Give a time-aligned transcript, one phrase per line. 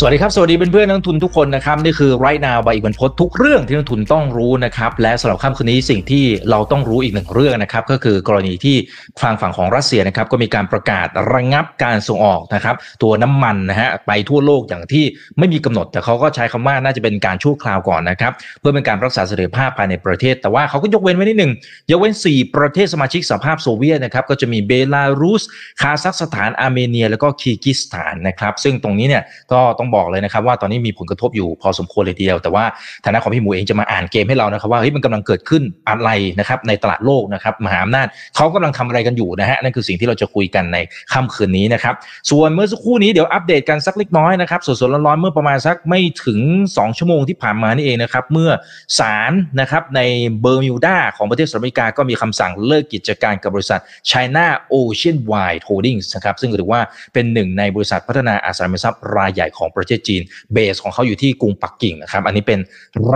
[0.00, 8.76] สวัสดีครับ สวัสดีเพื่อนๆนักทุนทุกคนนะครับ นี่คือไรนาวใบอีกวันพดทุกเรื่องที่นักทุนต้องรู้นะครับ และสำหรับค่ำคืนนี้สิ่งที่เราต้องรู้อีกหนึ่งเรื่องนะครับ ก็คือกรณีที่
[9.22, 15.04] ทางฝั่งของรัสเซียนะครับ ก็มีการประกาศระงับการส่งออกนะครับ ตัวน้ำมันนะฮะไปทั่วโลกอย่างที่
[15.38, 21.52] ไม่มีกำหนด แต่เขาก็ใช้คำว่าน่าจะเป็นการชั่วคราวก่อนนะครับ เพื่อเป็นการรักษาเสถียรภาพภายในประเทศ แต่ว่าเขาก็ยกเว้นไว้นิดหนึ่ง
[21.90, 25.42] ยกเว้น 4 ประเทศสมาชิกสหภาพโซเวียตนะครับก็จะมีเบลารุส
[25.80, 32.64] คาซัคสถานอาร์เมเนีย แล้วก็คีร์กิสถานนะครับซึ่งตรงนี้เนี่ยก็ต้องบอกเลยนะครับว่าตอนนี้มีผลกระทบอยู่พอสมควรเลยทีเดียว แต่ว่า
[33.04, 38.06] ทางด้านของพี่หมูเองจะมาอ่านเกมให้เรานะครับว่าเฮ้ยมันกำลังเกิดขึ้นอะไรนะครับในตลาดโลกนะครับมหาอำนาจ
[38.36, 40.78] เขากำลังทำอะไรกันอยู่นะฮะนั่นคือสิ่งที่เราจะคุยกันใน
[41.12, 41.94] ค่ำคืนนี้นะครับ
[42.30, 46.40] ส่วนเมื่อสักครู่นี้เดี๋ยวอัปเดตกันสักเล็กน้อยนะครับสดๆร้อนๆเมื่อประมาณสักไม่ถึง
[46.72, 48.50] 2 ชั่วโมงที่ผ่านมานี่เองนะครับเมื่อ
[48.98, 50.00] ศาลนะครับใน
[50.40, 53.80] เบอร์มิวดาของประเทศสหรัฐอเมริกาก็มีคำสั่งเลิกกิจการกับบริษัท
[54.10, 56.80] China Oceanwide Holdings นะครับซึ่งถือว่า
[57.14, 62.58] เป็นหนึ่งในบริษัทพัฒนาอสังหาริมทรัพย์รายใหญ่ของประเทศจีน base ของเขาอยู่ที่กรุงปักกิ่งนะครับ อันนี้เป็น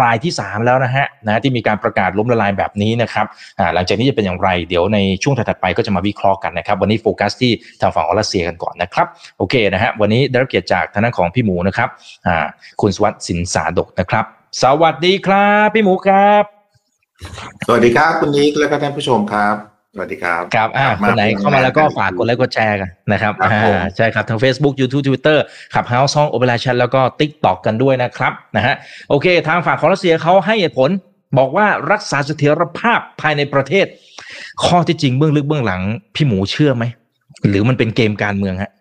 [0.00, 3.26] รายที่ 3 แล้วนะฮะนะที่มีการประกาศล้มละลายแบบนี้นะครับ
[3.74, 9.06] หลังจากนี้จะเป็นอย่างไรเดี๋ยวในช่วงถัดไปก็จะมาวิเคราะห์กันนะครับ วันนี้โฟกัสที่ทางฝั่งออรัสเซียกันก่อนนะครับ
[9.38, 11.88] โอเคนะฮะวันนี้ได้รับเกียรติจากทางด้านของพี่หมูนะครับ
[12.26, 12.46] อ่า
[12.80, 14.24] คุณสวัสดิ์สินสาดกนะครับ
[14.62, 16.44] สวัสดีครับ พี่หมูครับ
[17.66, 25.38] สวัสดีครับคุณนิกและก็ท่านผู้ชมครับ สวัสดีครับครับอ่าคนไหนเข้ามาแล้วก็ฝากกดไลค์กดแชร์กันนะครับครับผมอ่าใช่ครับทาง Facebook YouTube Twitter
[25.74, 28.74] Clubhouse ห้อง operation แล้วก็ TikTok กันด้วยนะครับนะฮะ
[29.10, 30.90] โอเค ทางฝั่งของรัสเซียเขาให้เหตุผล
[31.38, 33.86] บอกว่ารักษาเสถียรภาพภายในประเทศ
[34.64, 35.82] ข้อที่จริงเบื้องลึกเบื้องหลัง
[36.14, 36.84] พี่หมูเชื่อไหม
[37.48, 38.72] หรือมันเป็นเกมการเมืองฮะ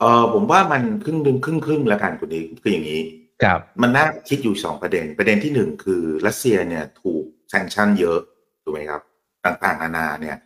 [0.00, 3.00] เออผมว่ามันครึ่งหนึ่งครึ่งครึ่งแล้วกันคุณนิกคืออย่างนี้
[3.42, 8.18] ครับมันน่าคิดอยู่สองประเด็น ประเด็นที่หนึ่งคือรัสเซียเนี่ยถูกแซงชั่นเยอะ
[8.64, 9.02] ถูกไหมครับ
[9.44, 10.36] ต่างๆ นานาเนี่ย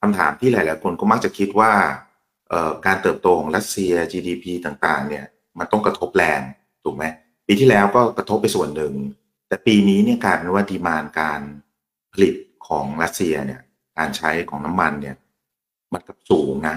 [0.00, 1.72] คำถามที่หลายๆคนก็มักจะคิดว่า
[2.48, 5.24] เอ่อการเติบโตของรัสเซีย GDP ต่างๆ เนี่ย
[5.58, 6.40] มันต้องกระทบแรง
[6.84, 7.04] ถูกไหม
[7.46, 8.94] ปีที่แล้วก็กระทบไปส่วนหนึ่ง
[9.48, 11.40] แต่ปีนี้เนี่ยกลายเป็นว่าดีมานการ
[12.12, 12.34] ผลิต
[12.68, 13.60] ของรัสเซียเนี่ย
[13.98, 15.16] การใช้ของน้ำมันเนี่ย
[15.92, 16.76] มันกับสูงนะ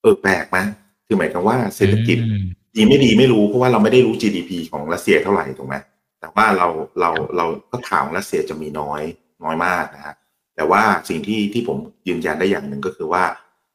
[0.00, 0.58] เออแปลกไหม
[1.06, 2.44] คือหมายความว่าเศรษฐกิจอืม
[2.76, 5.76] ดีไม่ดีไม่รู้เพราะว่าเราไม่ได้รู้ GDP ของรัสเซียเท่าไหร่ถูกไหม
[6.20, 6.68] แต่ว่าเรา
[7.00, 9.02] เราเราก็ข่าวของรัสเซียจะมีน้อย
[9.44, 10.14] น้อยมากนะฮะ
[10.56, 13.24] แต่ว่าสิ่งที่ที่ผมยืนยันได้อย่างหนึ่งก็คือว่า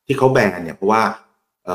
[0.06, 1.04] ที่เขาแบนเนี่ยเพราะว่า
[1.66, 1.70] เ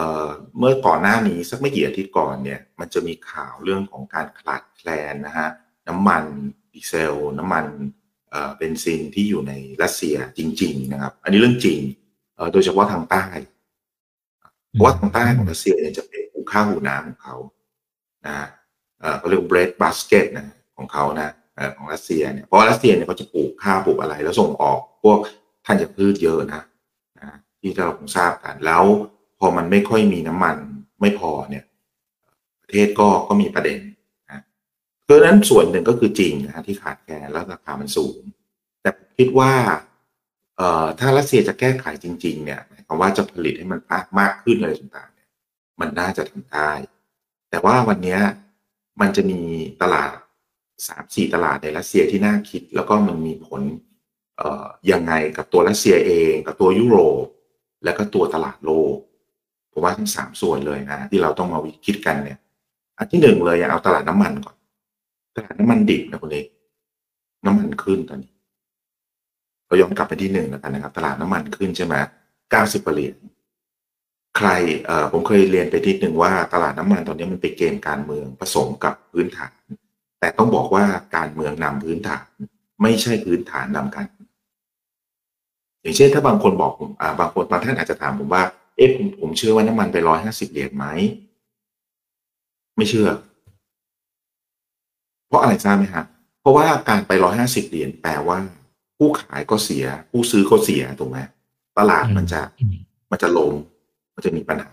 [0.59, 5.49] เมื่อก่อนหน้านี้สักไม่กี่อาทิตย์ก่อนเนี่ยมันจะมีข่าวเรื่องของการขาดแคลนนะฮะ
[5.89, 6.25] น้ำมัน
[6.73, 7.67] ดีเซล น้ำมัน
[8.31, 9.53] เเบนซินที่อยู่ใน
[9.83, 11.81] รัสเซียจริง ๆ นะครับ อันนี้เรื่องจริง
[12.53, 13.25] โดยเฉพาะทางใต้
[14.71, 17.37] เพราะว่าทางใต้ของรัสเซียเนี่ยจะเป็นหูข้าวหูน้ำของเขา
[18.27, 18.49] นะฮะ
[19.19, 21.35] เขาเรียกเบรดบาสเกตนะของเขานะ
[21.77, 25.19] ของรัสเซียเนี่ยเพราะรัสเซียเนี่ยเขาจะปลูกข้าวปลูกอะไร แล้วส่งออกพวก
[25.67, 26.63] ธัญพืชเยอะนะ
[27.21, 28.85] นะที่เราคงทราบกันแล้ว
[29.39, 30.57] พอมันไม่ค่อยมีน้ำมัน
[31.01, 31.65] ไม่พอเนี่ย
[32.63, 33.79] ประเทศก็ก็มีประเด็น
[34.31, 34.41] นะ
[35.05, 38.21] เพราะนั้นส่วนหนึ่งก็คือจริงนะที่ขาดแคลนแล้วราคามันสูง
[38.83, 39.53] แต่ผมคิดว่า
[40.57, 45.29] เอ่อถ้ารัสเซียจะแก้ไขจริง ๆ เนี่ยหมายความว่าจะผลิตให้มันมากมากขึ้นอะไรต่างๆเนี่ย
[45.81, 46.71] มันน่าจะทำได้
[47.51, 48.19] แต่ว่าวันนี้
[49.01, 49.41] มันจะมี
[49.83, 50.17] ตลาด
[50.89, 53.61] สามสี่ตลาดในรัสเซียที่น่าคิด แล้วก็มันมีผล
[54.91, 57.27] ยังไงกับตัวรัสเซียเอง กับตัวยุโรป
[57.85, 58.97] แล้วก็ตัวตลาดโลก
[59.73, 62.39] ผมว่าทั้งสามส่วนเลยนะ ที่เราต้องมาวิคิดกันเนี่ย
[62.99, 64.57] อันที่หนึ่งเลยเอาตลาดน้ำมันก่อน
[65.37, 66.47] ตลาดน้ำมันดิบนะคุณเอก
[67.47, 68.33] น้ำมันขึ้นตอนนี้
[69.67, 71.95] เราย้อนกลับไปที่หนึ่งแล้วกันนะครับ ตลาดน้ำมันขึ้นใช่ไหม
[72.51, 73.17] เก้าสิบเหรียญ
[74.37, 74.49] ใคร
[74.85, 79.53] เอ่อผมเคยเรียนไปทีหนึ่งว่าตลาดน้ำมันตอนนี้มันเป็นเกมการเมืองผสมกับพื้นฐาน
[80.27, 80.85] แต่ต้องบอกว่า
[81.17, 82.27] การเมืองนำพื้นฐาน
[82.83, 84.29] ไม่ใช่พื้นฐานนำการเมือง
[85.83, 88.43] อย่างเช่นถ้าบางคนบอกผมอ่าบางคนบางท่านอาจจะถามผมว่า
[88.77, 90.87] เอ๊ะผมผมเชื่อว่าน้ำมันไปร้อยห้าสิบเหรียญไหม
[92.77, 93.09] ไม่เชื่อ
[95.29, 96.05] เพราะอะไรทราบไหมฮะ
[96.41, 98.39] เพราะว่าการไปร้อยห้าสิบเหรียญแปลว่า
[98.97, 101.19] ผู้ขายก็เสีย ผู้ซื้อก็เสียถูกไหม
[101.79, 102.77] ตลาดมันจะอืม
[103.11, 103.53] มันจะลง
[104.15, 104.71] มันจะมีปัญหา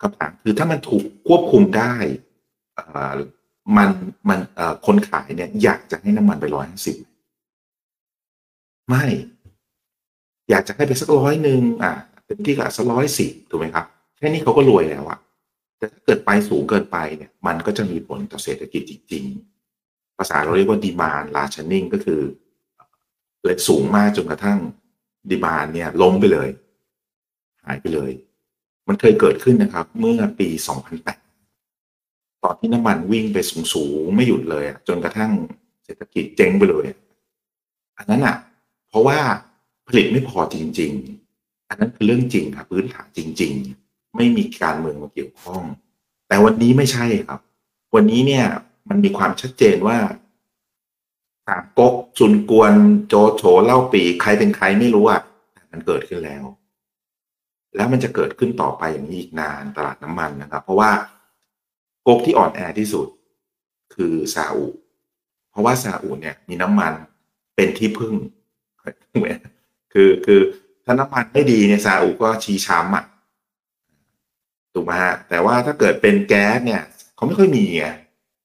[0.00, 1.94] คำถามคือถ้ามันถูกควบคุมได้
[2.74, 3.14] เอ่อ
[3.76, 3.88] มัน
[4.28, 6.96] มันเอ่อคนขายเนี่ย อยากจะให้น้ำมันไปร้อยห้าสิบ
[8.88, 9.04] ไม่
[10.50, 11.92] อยากจะให้ไปสักร้อยหนึ่งอะ
[12.24, 15.18] เต็มที่ก็สักร้อยสิบถูกไหมครับแค่นี้เขาก็รวยแล้วอะ
[15.78, 19.24] แต่ถ้าเกิดไปสูงเกินไปเนี่ย มันก็จะมีผลต่อเศรษฐกิจจริง
[19.72, 22.20] ๆ ภาษาเราเรียกว่าดีมานลาช n นิ่งก็คือ
[23.42, 24.58] เลยสูงมากจนกระทั่ง
[25.30, 26.48] ดีมานเนี่ยล้มไปเลย
[27.64, 28.10] หายไปเลย
[28.88, 30.48] มันเคยเกิดขึ้นนะครับ เมื่อปี
[30.90, 31.23] 2008
[32.44, 33.38] ตอนที่น้ำมันวิ่งไป
[33.74, 35.30] สูงๆไม่หยุดเลยจนกระทั่ง
[35.84, 36.86] เศรษฐกิจเจ๊งไปเลย
[37.98, 38.36] อันนั้นอะ
[38.88, 39.18] เพราะว่า
[39.88, 40.92] ผลิตไม่พอจริง
[41.30, 43.52] ๆ อันนั้นคือเรื่องจริงครับพื้นฐานจริง
[43.84, 45.62] ๆ ไม่มีการเมืองมาเกี่ยวข้อง
[46.28, 47.40] แต่วันนี้ไม่ใช่ครับ
[47.94, 48.46] วันนี้เนี่ย
[48.88, 49.98] มันมีความชัดเจนว่า
[51.46, 52.72] สามก๊กจุนกวน
[53.08, 55.20] โจโฉเล่าปีใครเป็นใครไม่รู้อะ
[55.52, 56.44] แต่มันเกิดขึ้นแล้ว
[57.76, 60.90] แล้วมันจะเกิดขึ้นต่อไปอย่างนี้อีกนานตลาดน้ำมันนะครับ เพราะว่า
[62.06, 63.06] ก๊กที่อ่อนแอที่สุด
[63.94, 64.66] คือซาอุ
[65.50, 66.92] เพราะว่าซาอุเนี่ย มีน้ำมัน
[67.56, 68.14] เป็นที่พึ่ง
[69.92, 70.40] คือคือ
[70.84, 73.04] ถ้าน้ำมันไม่ดีเนี่ยซาอุก็ชี้ช้ำอะ
[74.74, 76.82] ถูกไหมฮะแต่ว่าถ้าเกิดเป็นแก๊สเนี่ย
[77.14, 77.86] เขาไม่ค่อยมีไง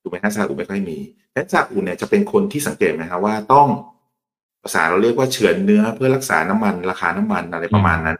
[0.01, 0.97] ถูกไหมฮะซาอุไม่ค่อยมี
[1.33, 3.67] และซาอุเนี่ยจะเป็นคนที่สังเกตไหมครับว่าต้อง
[4.63, 8.17] ภาษาเราเรียกว่าเฉือนเนื้อเพื่อรักษาน้ำมัน ราคาน้ำมันอะไรประมาณนั้น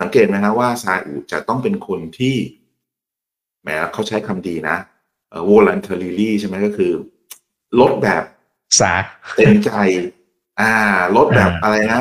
[0.00, 2.36] สังเกตไหมครับว่าซาอุจะต้องเป็นคนที่
[3.66, 4.76] แหมเขาใช้คำดีนะ
[5.30, 6.92] เอ่อ voluntarily ใช่ไหมก็คือ
[7.80, 8.24] ลดแบบ
[8.80, 8.92] สา
[9.36, 9.70] เต็มใจ
[10.60, 10.72] อ่า
[11.16, 12.00] ลดแบบอ่าอะไรนะ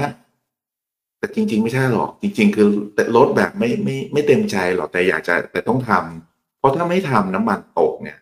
[1.20, 8.18] แต่จริง ๆ ไม่ใช่หรอก จริง ๆ คือแต่ลดแบบไม่ไม่ไม่เต็มใจหรอกแต่อยากจะแต่ต้องทำเพราะถ้าไม่ทำน้ำมันตกเนี่ย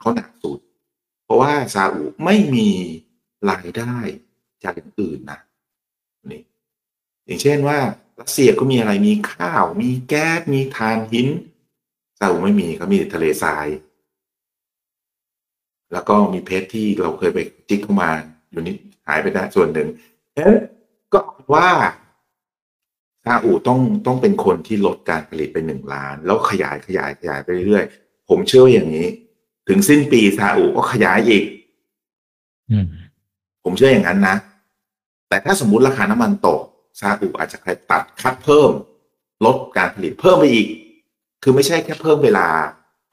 [0.00, 0.58] เขาหนักสุด
[1.24, 2.68] เพราะว่าซาอุไม่มี
[3.50, 3.96] รายได้
[4.64, 5.38] จากอย่างอื่นนะ
[6.30, 6.42] นี่
[7.26, 7.78] อย่างเช่นว่า
[8.20, 11.28] รัสเซียก็มีอะไรมีข้าว มีแก๊สมีถ่านหิน
[12.20, 13.66] ซาอุไม่มีเขามีแต่ทะเลทราย
[15.92, 17.38] แล้วก็มีเพชรที่เราเคยไป
[17.68, 18.10] จิกเข้ามา
[18.50, 18.76] อยู่นิด
[19.06, 19.88] หายไปได้ส่วนหนึ่ง
[20.34, 20.56] เอ๊ะ
[21.12, 21.68] ก็เอาว่า
[23.24, 29.06] ซาอุต้องต้องเป็นคนที่ลดการผลิตไปหนึ่งล้าน แล้วขยายขยายขยายไปเรื่อยๆ ผมเชื่อว่าอย่างนี้
[29.68, 31.44] ถึงสิ้นปีซาอุก็ขยายอีก
[32.70, 32.86] อืม
[33.64, 34.36] ผมเชื่ออย่างนั้นนะ
[35.28, 36.60] แต่ถ้าสมมุติราคาน้ำมันตก
[37.00, 37.58] ซาอุอาจจะ
[37.90, 38.70] ตัดคัดเพิ่ม
[39.44, 40.66] ลดการผลิตเพิ่มไปอีก
[41.42, 42.48] คือไม่ใช่แค่เพิ่มเวลา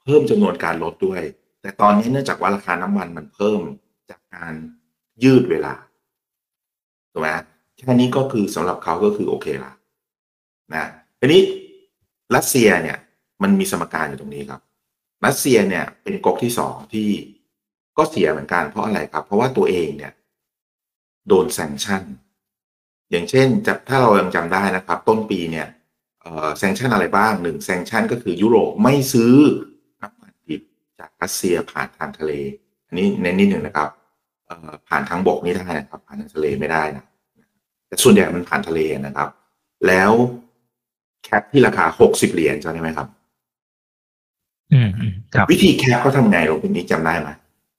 [0.04, 1.22] เพิ่มจำนวนการลดด้วย
[1.62, 3.60] แต่ตอนนี้เนื่องจากว่าราคาน้ำมันมันเพิ่ม
[4.10, 4.52] จากการ
[5.24, 5.74] ยืดเวลา
[7.12, 7.28] ถูกไหม
[7.76, 9.72] แค่นี้ก็คือสำหรับเขาก็คือโอเคละ
[10.74, 10.86] นะ
[11.20, 11.42] ทีนี้
[12.36, 12.98] รัสเซียเนี่ย
[13.42, 14.60] มันมีสมการอยู่ตรงนี้ครับ
[15.26, 17.08] รัสเซียเนี่ย เป็นก๊กที่สองที่
[17.98, 20.12] ก็เสียเหมือนกันเพราะอะไรครับ เพราะว่าตัวเองเนี่ย
[21.28, 22.02] โดนแซงชั่น
[23.10, 25.66] อย่างเช่นจะถ้าเรายังจำได้นะครับ ต้นปีเนี่ย
[26.58, 29.34] แซงชั่นอะไรบ้างหนึ่งแซงชั่นก็คือยุโรปไม่ซื้อ
[30.00, 30.62] น้ำมันดิบ
[30.98, 32.32] จากรัสเซียผ่านทางทะเล
[32.86, 33.88] อันนี้เน้นนิดหนึ่งนะครับ
[34.46, 37.04] เอ่อผ่านทางบกนี่ได้นะครับผ่านทางทะเลไม่ได้นะ
[37.86, 39.28] แต่ส่วนใหญ่มันผ่านทะเลนะครับ
[39.86, 40.12] แล้ว
[41.24, 43.08] แคปที่ราคาหกสิบเหรียญจำได้ไหมครับ
[44.72, 47.28] อืมอืมครับวิธีแคปเขาทำไงเราเป็นนี้จำได้ไหม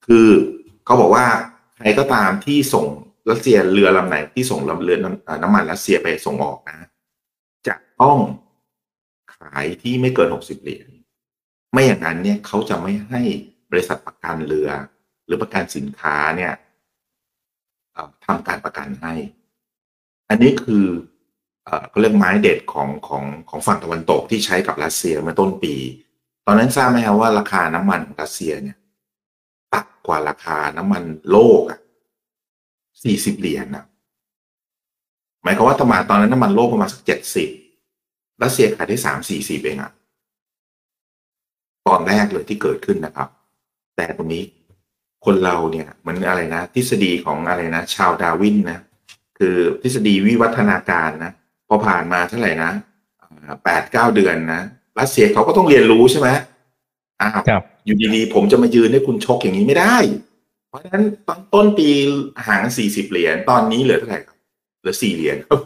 [0.06, 0.26] คือ
[0.84, 1.24] เขาบอกว่า
[1.76, 2.86] ใครก็ตามที่ส่ง
[3.30, 6.88] รัสเซียเรือลำไหนที่ส่งลำเรือน้ำอ่าน้ำมันรัสเซียไปส่งออกนะ
[7.68, 8.18] จะต้อง
[9.36, 10.88] ขายที่ไม่เกินหกสิบเหรียญ
[11.72, 13.22] ไม่อย่างนั้นเนี่ยเขาจะไม่ให้
[13.70, 14.70] บริษัทประกันเรือ
[15.26, 16.52] หรือประกันสินค้าเนี่ย
[18.24, 19.14] ทำการประกันให้
[20.28, 20.86] อันนี้คือ
[21.64, 25.74] เอ่อเขาเรียกไม้เด็ดของของของฝั่งตะวันตกที่ใช้กับรัสเซียเมื่อต้นปี
[26.46, 28.78] ตอนนั้นทราบไหมครับว่าราคาน้ำมันของรัสเซียเนี่ย
[29.74, 31.80] ต่ำกว่าราคาน้ำมันโลกอะ
[33.02, 33.84] สี่สิบเหรียญนะ
[35.42, 37.48] หมายความว่าประมาณตอนนั้นน้ำมันโลกประมาณสักเจ็ดสิบ
[38.42, 39.92] รัสเซียขายได้สามสี่สิบเองอะ
[41.88, 43.28] ตอนแรกเลยที่เกิดขึ้นนะครับ
[43.96, 44.44] แต่ตรงนี้
[45.24, 48.78] คนเราเนี่ยเหมือนอะไรนะ ทฤษฎีของอะไรนะ ชาวดาร์วินนะ
[49.38, 51.32] คือทฤษฎีวิวัฒนาการนะ
[51.68, 52.70] พอผ่านมาเท่าไหร่นะ
[53.64, 54.62] แปดเก้าเดือนนะ
[54.98, 56.28] รัสเซียเขาก็ต้องเรียนรู้ใช่ไหม
[57.20, 59.96] อ้าวครับอยู่ดีๆผมจะมายืนให้คุณชกอย่างนี้ไม่ได้
[60.68, 61.88] เพราะฉะนั้นตอนต้นปี
[62.46, 64.20] ห่างสี่สิบเหรียญตอนนี้เหลือเท่าไหร่
[64.82, 65.60] ครับเหลือสี่เหรียญครับ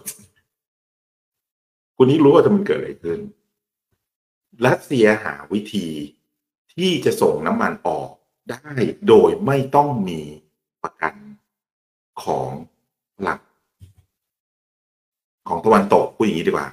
[1.97, 3.21] คุณนี่รู้ว่าจะมันเกิดอะไรขึ้น
[4.67, 5.89] รัสเซียหาวิธี
[6.75, 8.11] ที่จะส่งน้ำมันออก
[8.51, 8.71] ได้
[9.09, 10.21] โดยไม่ต้องมี
[10.83, 11.15] ประกัน
[12.25, 12.51] ของ
[13.23, 13.41] หลัก
[15.49, 16.69] ของตะวันตกพูดอย่างนี้ดีกว่า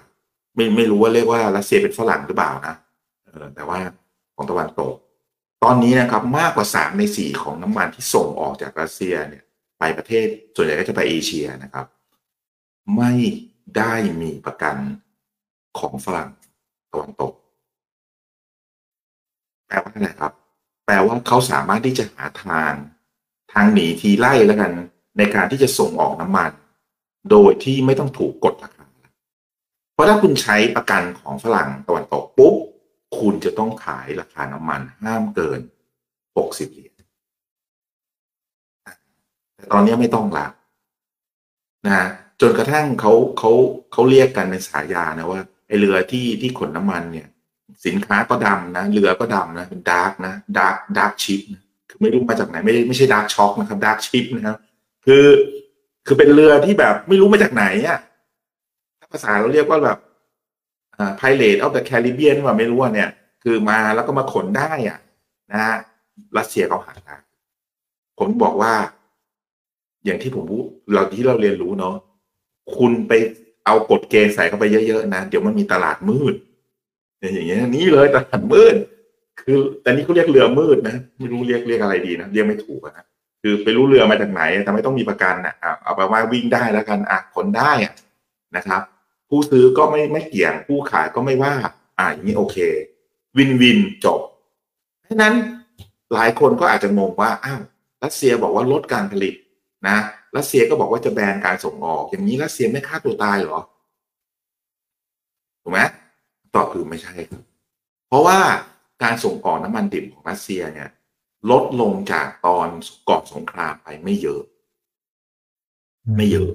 [0.56, 2.76] ไม่ไม่รู้ว่าเรียกว่ารัสเซียเป็นฝรั่งหรือเปล่านะ
[3.26, 3.80] เออแต่ว่า
[4.36, 4.96] ของตะวันตก
[5.64, 9.44] ตอนนี้นะครับ มากกว่าสามในสี่ของน้ำมันที่ส่งออกจากรัสเซียเนี่ย
[9.80, 11.86] ไปประเทศส่วนใหญ่ก็จะไปเอเชียนะครับ
[12.96, 13.12] ไม่
[13.78, 14.78] ได้มีประกัน
[15.80, 16.30] ของฝรั่ง
[16.92, 17.34] ตะวันตก
[19.68, 20.34] แปลว่าอะไรครับ
[20.86, 22.74] แปลว่าเขาสามารถที่จะหาทาง
[23.54, 24.72] ทางหนีทีไล่แล้วกัน
[25.18, 26.52] ในการที่จะส่งออกน้ำมัน
[27.32, 28.86] โดยที่ไม่ต้องถูกกดราคา
[29.94, 32.56] เพราะถ้าคุณใช้ประกันของฝรั่งตะวันตกปุ๊บ
[33.20, 35.60] คุณจะต้องขายราคาน้ำมันห้ามเกิน
[36.18, 36.94] 60 เหรียญ
[39.56, 40.48] แต่ตอนนี้ไม่ต้องละ
[41.88, 42.06] นะ
[42.42, 43.52] จนกระทั่งเขาเขา
[43.92, 47.28] เขาเรียกกันในฉายานะว่าไอเรือที่ที่ขนน้ำมันเนี่ย
[47.86, 54.58] สินค้าก็ดำนะเรือก็ดำนะเป็น dark นะ dark dark ship นะคือไม่รู้มาจากไหนไม่ได้ไม่ใช่ dark choc นะครับ dark ship นะครับ
[55.06, 55.26] คือ
[56.08, 58.00] คือเป็นเรือที่แบบไม่รู้มาจากไหนอะ
[59.00, 59.98] ถ้าภาษาเราเรียกว่าแบบ
[60.98, 63.10] อ่า Pirate of the Caribbean ว่าไม่รู้ว่าเนี่ย
[63.44, 65.00] คือมาแล้วก็มาขนได้อะ
[65.52, 65.76] นะฮะ
[66.38, 67.16] รัสเซียเขาหาได้
[68.20, 68.74] ผมบอกว่า
[70.06, 71.96] อย่างที่ผมพูดเราที่เราเรียนรู้เนาะ
[72.78, 73.12] คุณไป
[73.66, 76.34] เอากฎเกณฑ์ใส่เข้าไปเยอะๆนะเดี๋ยวมันมีตลาดมืด
[77.20, 78.76] เนี่ยอย่างเงี้ยนี่เลยตลาดมืด
[79.42, 83.06] คือแต่นี่เขาเรียกเรือมืดนะไม่รู้เรียกเรียกอะไรดีนะเรียกไม่ถูกนะ
[83.42, 87.94] คือไปรู้เรือมาจากไหนแต่ไม่ต้องมีประกันนะอะเอาไปว่าวิ่งได้แล้วกันอะขนได้อะ
[88.56, 88.82] นะครับ
[89.30, 91.54] ผู้ซื้อก็ไม่ไม่เกี่ยงผู้ขายก็ไม่ว่า
[92.00, 92.58] อะอย่างนี้โอเค
[93.38, 94.20] วินวินจบ
[95.04, 95.34] เพราะนั้น
[96.14, 97.62] หลายคนก็อาจจะงงว่าอ้าว
[98.04, 99.34] รัสเซียบอกว่าลดการผลิต
[99.88, 99.98] นะ
[100.38, 103.60] รัสเซียก็บอกว่าจะแบนการส่งออก อย่างนี้รัสเซียไม่ฆ่าตัวตายเหรอ
[105.62, 105.80] ถูกไหม
[106.56, 107.44] ตอบคือไม่ใช่ครับ
[108.08, 108.40] เพราะว่า
[109.04, 110.90] การส่งออกน้ำมันดิบของรัสเซียเนี่ย
[111.52, 112.68] ลดลงจากตอน
[113.10, 114.42] ก่อนสงครามไปไม่เยอะ
[116.16, 116.52] ไม่เยอะ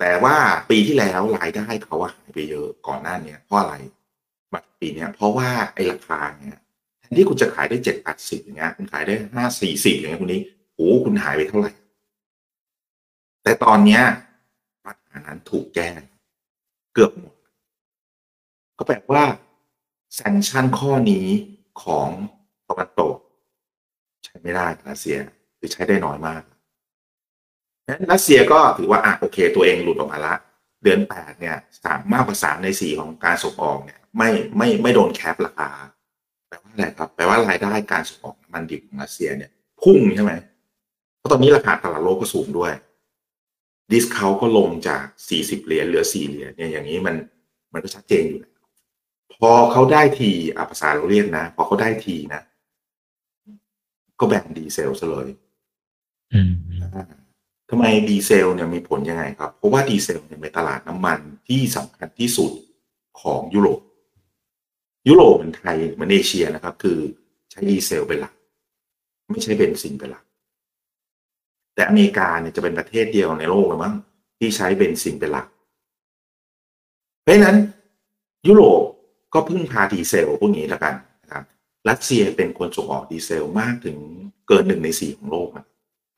[0.00, 0.36] แต่ว่า
[0.70, 3.74] ปีที่แล้วรายได้เขาหายไปเยอะก่อนหน้าเนี้ยเพราะอะไร
[4.52, 6.58] มาปีเนี้ยเพราะว่าไอ้ราคาเนี่ย
[7.00, 10.40] แทนที่คุณจะขายได้เจ็ดแปดสิบอย่างเงี้ยคุณขายได้ห้าสี่สิบอย่างเงี้ยคุณนี้
[10.74, 11.72] โอ้คุณหายไปเท่าไหร่
[13.50, 14.02] แต่ตอนเนี้ย
[14.84, 15.88] ปัญหานั้นถูกแก้
[16.94, 17.34] เกือบหมด
[18.78, 19.24] ก็แปลว่า
[20.14, 21.26] แซงชั่นข้อนี้
[21.82, 22.08] ของ
[22.68, 23.16] ตะวันตก
[24.24, 25.18] ใช้ไม่ได้รัสเซีย
[25.56, 26.42] หรือใช้ได้น้อยมาก
[27.88, 30.34] นั้นรัสเซียก็ถือว่าอะโอเค ตัวเองหลุดออกมาละ
[30.82, 35.70] เดือนแปดเนี่ยสามมากกว่าสามในสี่ของการส่งออกเนี่ยไม่ไม่ไม่โดนแคปราคา
[36.48, 39.50] แปลว่าอะไรครับแปลว่ารายได้การส่งออกมันดิบของรัสเซียเนี่ย
[39.82, 40.32] พุ่งใช่ไหม
[41.18, 42.72] เพราะตอนนี้ราคาตลาดโลกก็สูงด้วย
[43.90, 47.14] discount ก็ลงจากสี่สิบเหรียญเหลือสี่เหรียญเนี่ยอย่างนี้มัน
[47.72, 48.54] มันก็ชัดเจนอยู่แล้ว
[49.40, 52.42] พอเขาได้ทีอะภาษาเราเรียกนะ พอเขาได้ทีนะ
[54.20, 55.28] ก็แบนดีเซลซะเลย
[56.32, 56.52] อืม
[57.70, 62.52] ทำไมดีเซลเนี่ยมีผลยังไงครับ เพราะว่าดีเซลเนี่ยเป็นตลาดน้ำมันที่สำคัญที่สุด
[63.22, 63.80] ของยุโรป
[65.08, 66.98] ยุโรปเหมือนไทยเหมือนเอเชียนะครับ คือ
[67.50, 68.34] ใช้ดีเซลเป็นหลัก
[69.30, 70.24] ไม่ใช่เบนซินเป็นหลัก
[71.80, 73.94] แต่อเมริกาเนี่ยจะเป็นประเทศเดียวในโลกเลยมั้ง
[74.38, 75.46] ที่ใช้เบนซินเป็นหลัก
[77.22, 77.56] เพราะนั้น
[78.46, 78.82] ยุโรป
[79.34, 81.44] ก็พึ่งพาดีเซลพวกนี้แล้วกันนะครับ
[81.88, 83.96] รัสเซียเป็นคนส่งออกดีเซลมากถึง
[84.48, 85.48] เกินหนึ่งในสี่ของโลก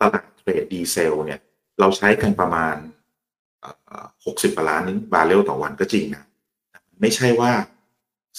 [0.01, 1.41] ตลาด trade ดีเซลเนี่ย
[1.81, 2.77] เราใช้กันประมาณ
[4.25, 6.25] หกสิบล้านบาร์เรลต่อวันก็จริงนะ
[7.01, 7.53] ไม่ใช่ว่า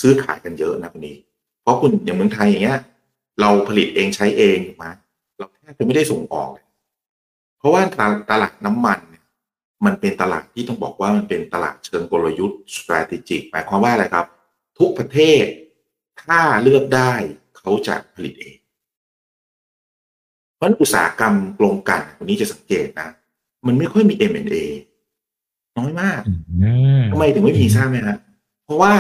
[0.02, 1.18] ซื้อขายกันเยอะนะคนนี้
[1.62, 2.80] เพราะคุณอย่างเมืองไทยอย่างเงี้ย
[3.42, 4.86] เราผลิตเองใช้เองถูกไหม
[5.38, 6.66] เราแทบจะไม่ได้ส่งออกเลย
[7.64, 7.84] เพราะว่า
[8.32, 9.24] ตลาดน้ำมันเนี่ย
[9.86, 14.26] มันเป็นตลาดที่ต้องบอกว่ามันเป็นตลาดเชิงกลยุทธ์ strategic หมายความว่าอะไรครับ
[14.80, 15.46] ทุกประเทศ
[16.22, 17.14] ถ้าเลือกได้
[17.58, 18.58] เขาจะผลิตเอง
[20.56, 23.10] เพราะอุตสาหกรรมกลงกันวันนี้จะสังเกตนะ
[23.68, 24.56] มันไม่ค่อยมี M&A
[25.78, 26.22] น้อยมาก
[27.12, 28.18] ทำไมถึงไม่มีทราบไหมฮะ
[28.66, 28.94] เพราะว่า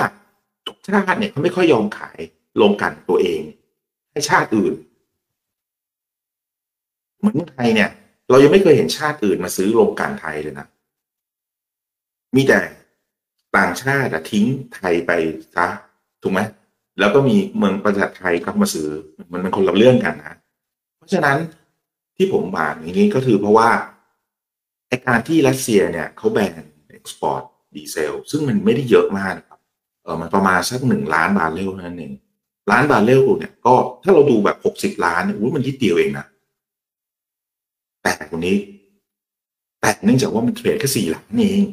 [0.67, 2.20] ทุกชาติเนี่ยเขาไม่ค่อยยอมขาย
[2.62, 3.41] ลงกันตัวเอง
[4.12, 4.74] ให้ชาติอื่น
[7.20, 7.89] เหมือนไทยเนี่ย
[8.33, 10.67] เรายังไม่เคยเห็นชาติอื่นมาซื้อโรงกันไทยเลยนะ
[12.35, 12.59] มีแต่
[13.57, 15.11] ต่างชาติทิ้งไทยไป
[15.55, 15.67] ซะ
[16.21, 16.41] ถูกไหม
[16.99, 18.89] แล้วก็มีเมืองประเทศไทยเข้ามาซื้อ
[19.31, 20.35] มันเป็นคนละเรื่องกันนะ
[20.97, 21.37] เพราะฉะนั้น
[22.17, 23.69] ที่ผมบอกอย่างนี้ก็คือเพราะว่า
[24.87, 27.43] ไอการที่รัสเซียเนี่ยเขาแบน export
[27.75, 29.59] ดีเซล ซึ่งมันไม่ได้เยอะมากครับ
[30.03, 32.13] เออมันประมาณสักหนึ่งล้านบาร์เรลนั่นเอง
[32.71, 36.25] ล้านบาร์เรลเนี่ยก็ถ้าเราดูแบบหกสิบล้านเนี่ยอุ้ยมันนิดเดียวเองนะ
[38.03, 38.57] แต่คนนี้
[39.81, 41.63] แต่เนื่องจากว่ามัน trade แค่สี่ล้านเอง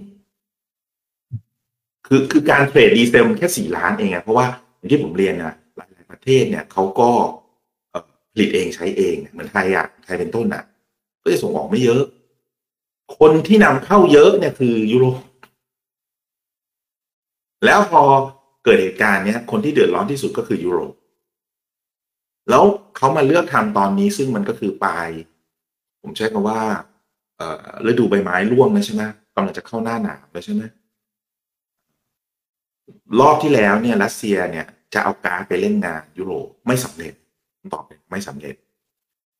[2.06, 4.46] คือคือการ trade ดีเซลมันแค่สี่ล้านเองอะเพราะว่า
[4.76, 7.10] อย่างที่ผมเรียนนะหลายประเทศเนี่ยเขาก็
[8.32, 10.64] ผลิตเองใช้เองเหมือนไทยอะไทยเป็นต้นอะ
[11.22, 12.02] ก็จะส่งออกไม่เยอะ
[13.18, 15.20] คนที่นำเข้าเยอะเนี่ยคือยุโรป
[17.64, 18.02] แล้วพอ
[18.64, 20.92] เกิดเหตุการณ์เนี้ยคนที่เดือดร้อนที่สุดก็คือยุโรป
[22.50, 22.64] แล้ว
[22.96, 25.08] เขามาเลือกทำตอนนี้ซึ่งมันก็คือปลาย
[26.02, 26.60] ผมใช้คำว่า
[27.86, 29.02] ฤดูใบไม้ร่วงแล้วใช่ไหม
[29.34, 30.62] กำลังจะเข้าหน้าหนาวแล้วใช่ไหม
[33.20, 37.14] รอบที่แล้วเนี่ยรัสเซียเนี่ยจะเอาการไปเล่นงานยุโรปไม่สำเร็จ
[37.74, 38.54] ตอบเลยไม่สำเร็จ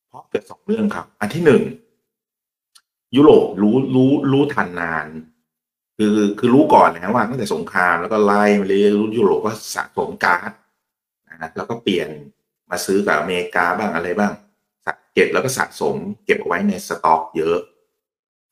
[0.07, 1.61] เพราะเกิดสองเรื่องครับ อันที่หนึ่ง
[3.15, 5.07] ยุโรปรู้รู้รู้ทันนาน
[5.97, 10.51] คือคือรู้ก่อนนะว่าตั้งแต่สงครามแล้วก็ไล่มาเลยรู้ยุโรปก็สะสมก๊าซ
[11.27, 12.07] นะแล้วก็เปลี่ยน
[12.69, 14.33] มาซื้อกับอเมริกาบ้างอะไรบ้าง
[15.13, 17.57] เก็บแล้วก็สะสม เก็บเอาไว้ในสต็อกเยอะ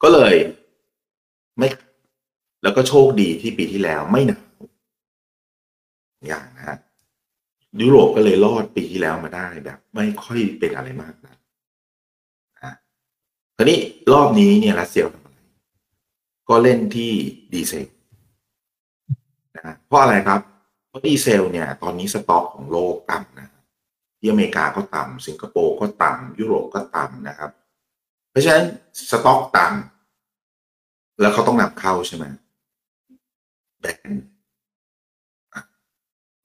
[0.03, 0.35] ก็เลย
[1.57, 1.67] ไม่
[2.63, 4.43] แล้วก็โชคดีที่ปีที่แล้วไม่หนาว
[6.27, 6.77] อย่างนะฮะ
[7.81, 11.35] ยุโรปก็เลยรอดปีที่แล้วมาได้แบบ ไม่ค่อยเป็นอะไรมากนะ
[12.63, 12.73] นะ
[13.57, 13.79] ทีนี้
[14.13, 15.37] รอบนี้เนี่ยรัสเซียทำอะไร
[16.49, 17.11] ก็เล่นที่
[17.53, 17.87] ดีเซล
[19.55, 20.41] นะเพราะอะไรครับ
[20.87, 23.38] เพราะดีเซลเนี่ย ตอนนี้สต็อกของโลกต่ำน
[24.19, 27.51] ที่อเมริกาก็ต่ำสิงคโปร์ก็ต่ำยุโรปก็ต่ำนะครับ
[28.31, 28.65] เพราะฉะนั้น
[29.11, 32.25] สต็อกต่ำแล้วเขาต้องนำเข้าใช่ไหม
[33.81, 34.11] แบน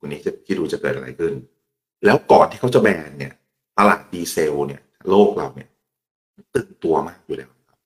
[0.01, 1.33] วันนี้จะคิดดูจะเกิดอะไรขึ้น
[2.05, 3.33] แล้วก่อนที่เขาจะแบนเนี่ย
[3.79, 5.69] ตลาดดีเซลเนี่ย โลกเราเนี่ย
[6.55, 7.79] ตึงตัวมากอยู่แล้วครับ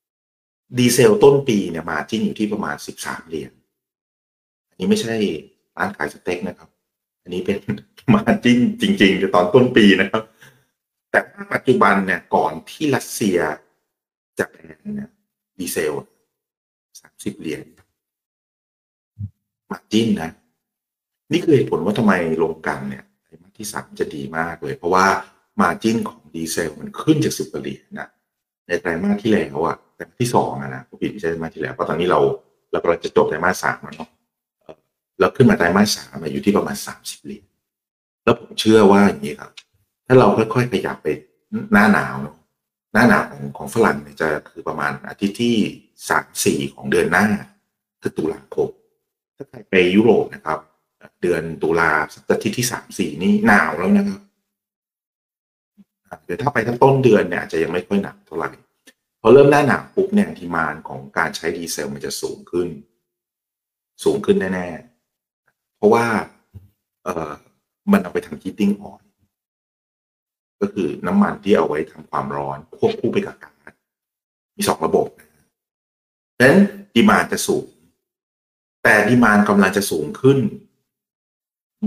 [0.79, 3.53] ดีเซลต้นปีเนี่ยมาจิ้นอยู่ที่ประมาณสิบสามเหรียญ
[4.69, 5.15] อันนี้ไม่ใช่
[5.77, 6.69] ร้านขายสเต็กนะครับ
[7.29, 7.59] อันนี้เป็น
[8.15, 10.23] มาจิ้นจริงๆในตอนต้นปีนะครับ
[11.11, 11.21] แต่
[11.53, 13.39] ปัจจุบันเนี่ยก่อนที่รัสเซีย
[14.39, 15.11] จะแบนเนี่ย
[15.59, 15.93] ดีเซล
[17.01, 17.61] สามสิบเหรียญ
[19.71, 20.31] มาจิ้นนะ
[21.33, 25.07] นี่คือเหตุผลว่าทำไมลงกันเนี่ยไตรมาสที่สามจะดีมากเลย เพราะว่า
[25.61, 28.09] มาจิ้นของดีเซลมันขึ้นจากสิบเหรียญนะ
[28.67, 32.21] ในไตรมาสที่แล้วอะไตรมาสที่สองอะนะผู้ผิดไม่ใช่ไตรมาสที่แล้วเพราะตอนนี้เรา
[32.71, 34.11] เรากำลังจะจบไตรมาสสามแล้วเนาะ
[35.19, 37.45] แล้วขึ้นมาไตรมาสสามอยู่ที่ประมาณสามสิบเหรียญ
[38.25, 39.53] แล้วผมเชื่อว่าอย่างนี้ครับ
[40.07, 41.07] ถ้าเราค่อยๆขยับไป
[41.73, 42.15] หน้าหนาว
[42.93, 45.57] หน้าหนาวของของฝรั่งเนี่ยจะคือประมาณอาทิตย์ที่
[46.09, 47.27] สามสี่ของเดือนหน้า
[48.01, 48.69] คือตุลาคม
[49.37, 50.59] ถ้าใครไปยุโรปนะครับ
[51.23, 54.21] เดือนตุลาสักอาทิตย์ที่สามสี่นี่หนาวแล้วนะครับ
[56.25, 58.51] เดี๋ยวถ้าไปทั้งต้นเดือนเนี่ยอาจจะยังไม่ค่อยหนักเท่าไหร่
[59.21, 62.69] พอเริ่มหน้าหนาวปุ๊บเนี่ยดีมานของการใช้ดีเซลมันจะสูงขึ้น
[64.05, 64.98] สูงขึ้นแน่ๆ
[65.79, 66.07] เพราะว่า
[67.05, 67.33] เออ
[67.93, 69.03] มันเอาไปทำ heating oil
[70.61, 73.73] ก็คือน้ำมันที่เอาไว้ทำความร้อนควบคู่ไปกับก๊าซ
[74.57, 75.29] มีสองระบบนะ
[76.39, 76.61] ดังนั้น
[76.95, 77.67] demand จะสูง
[78.83, 80.39] แต่ demand กำลังจะสูงขึ้น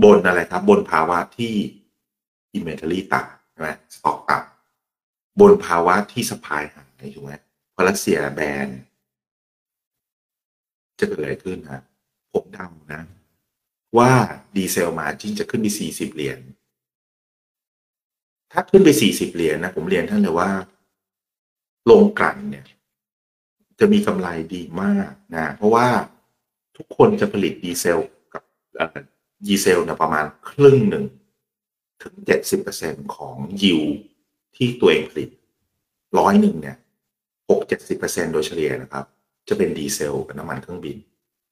[0.04, 1.54] บนอะไรครับ บนภาวะที่
[2.52, 7.32] inventory ต่ำใช่ไหมสต็อกต่ำบนภาวะที่ supply หายถูกไหม
[7.74, 8.68] พอรัสเซียแบน
[10.98, 11.80] จะเกิดอะไรขึ้นนะ
[12.32, 13.02] ผมเดานะ
[13.98, 14.10] ว่า
[14.56, 16.38] ดีเซล margin จะขึ้นไปสี่สิบเหรียญ
[18.52, 20.50] ถ้าขึ้นไปสี่สิบเหรียญนะ ผมเรียนท่านเลยว่า
[21.90, 22.64] โรงกลั่นเนี่ย
[23.78, 25.86] จะมีกำไรดีมากนะ เพราะว่า
[26.76, 27.98] ทุกคนจะผลิตดีเซล
[28.34, 28.42] กับ
[29.46, 31.04] ดีเซลเนี่ยประมาณครึ่งหนึ่ง
[32.02, 33.82] ถึงเจ็ดสิบเปอร์เซ็นต์ของยิว
[34.56, 35.28] ที่ตัวเองผลิต
[36.18, 36.76] ร้อยหนึ่งเนี่ย
[37.48, 39.04] หกเจ็ดสิบเปอร์เซ็นโดยเฉลี่ยนะครับ
[39.48, 40.96] จะเป็นดีเซลกับน้ำมันเครื่องบิน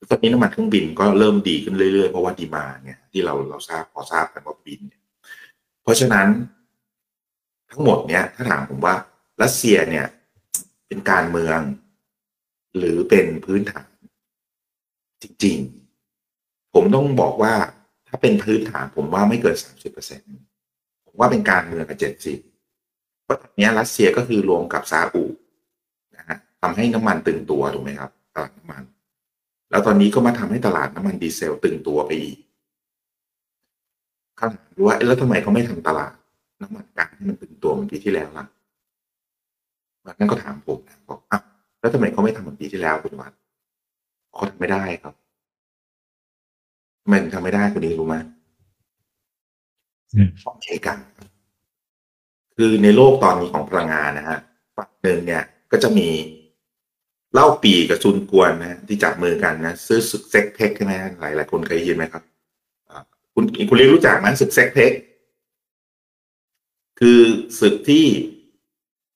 [0.08, 5.02] ตอนนี้น้ำมันเครื่องบินก็เริ่มดีขึ้นเรื่อยๆ เพราะว่าดีมาเนี่ยที่เราเราทราบพอทราบกันว่าบินเนี่ย
[5.82, 6.26] เพราะฉะนั้น
[7.70, 8.94] ทั้งหมดเนี่ยถ้าถามผมว่า
[9.42, 10.06] รัสเซียเนี่ย
[10.86, 11.60] เป็นการเมือง
[12.78, 13.88] หรือเป็นพื้นฐาน
[15.22, 17.54] จริงๆ ผมต้องบอกว่า
[18.08, 20.20] ถ้าเป็นพื้นฐานผมว่าไม่เกินสามสิบเปอร์เซ็น
[21.06, 22.38] ผมว่าเป็นการเมืองกับเจ็ดสิบ
[23.24, 25.24] เพราะตอนนี้รัสเซียก็คือรวมกับซาอุ
[26.16, 28.82] นะฮะทำให้น้ำมันตึงตัวถูกไหมครับตลาดน้ำมัน
[29.70, 32.38] แล้วตอนนี้ก็มาทำให้ตลาดน้ำมันดีเซลตึงตัวไปอีก
[34.38, 36.12] คำถามว่าแล้วทำไมเขาไม่ทำตลาด
[36.62, 38.46] น้ำมันกลางให้มันตึงตัวเหมือนปีที่แล้วล่ะ
[40.18, 41.38] นั่นก็ถามผมนะบอกอะ
[41.80, 43.32] แล้วทำไมเขาไม่ทำเหมือนปีที่แล้วคุณวัด
[44.34, 45.14] เขาทำไม่ได้ครับ
[47.02, 48.16] ทำไมถึงทำไม่ได้คุณนี้รู้ไหม
[50.38, 50.98] เพราะใช้กัน
[52.56, 54.38] คือในโลกตอนนี้ของพลังงานนะฮะ
[54.76, 56.08] ฝั่งหนึ่งเนี่ย ก็จะมี
[57.34, 62.22] เล้าปีกับซุนกวนนะที่จับมือกันนะซื้อศึกเซ็กเพกใช่ไหมหลายหลายคนเคยยินไหมครับ
[63.34, 64.92] คุณคุณเรียนรู้จักไหมศึกเซ็กเพก
[67.00, 67.20] คือ
[67.60, 68.06] ศึกที่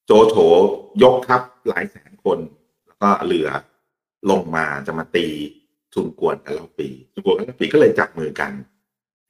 [0.06, 0.36] โจโฉ
[1.02, 2.38] ยกทัพหลายแสนคน
[2.86, 3.48] แล้วก็เหลือ
[4.30, 5.26] ลงมาจะมาตี
[5.94, 8.52] ซุนกวนกับเล้าปีซุนกวนกับเล้าปีก็เลยจับมือกัน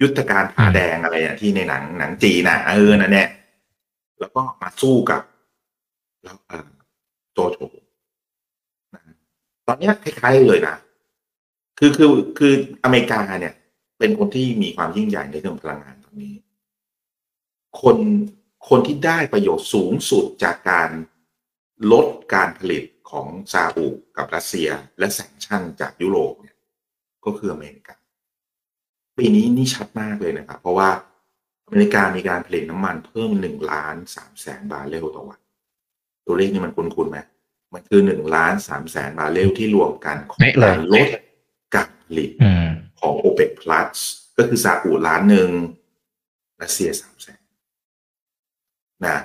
[0.03, 3.29] ยุทธการผาแดงอะไรอะที่ในหนังหนังจีนนะเออนั่นแหละ
[4.21, 5.23] แล้วก็มาสู้กับ
[6.25, 6.37] แล้ว
[7.35, 7.59] โจโฉ
[9.67, 10.77] ตอนนี้คล้าย ๆ เลยนะ
[11.79, 12.53] คือคือคือ
[12.85, 13.55] อเมริกาเนี่ย
[13.99, 16.35] เป็นคนที่มีความยิ่งใหญ่ในเรื่องพลังงานตอนนี้
[17.81, 17.97] คน
[18.69, 20.91] คนที่ได้ประโยชน์สูงสุดจากการ
[21.93, 26.57] ลดการผลิตของซาอุกับรัสเซีย และแซงชั่นจากยุโรปเนี่ย
[27.25, 27.97] ก็คืออเมริกา
[29.17, 30.91] ปีนี้นี่ชัดมากเลยนะครับ เพราะว่า
[31.67, 35.41] อเมริกามีการผลิตน้ำมันเพิ่มหนึ่งล้านสามแสนบาร์เรลต่อวัน
[36.27, 37.19] ตัวเลขนี้มันคุ้นๆไหม
[37.75, 41.09] มันคือหนึ่งล้านสามแสนบาร์เรลที่รวมกันของการลด
[41.75, 42.31] การผลิต
[43.01, 43.99] ของ o p e ป plus
[44.37, 45.49] ก็คือซาอุล้านหนึ่ง
[46.63, 47.41] รัสเซียสามแสน
[49.07, 49.19] นะ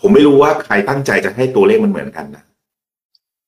[0.00, 2.44] ผมไม่รู้ว่าใครตั้งใจจะให้ตัวเลขมันเหมือนกันนะ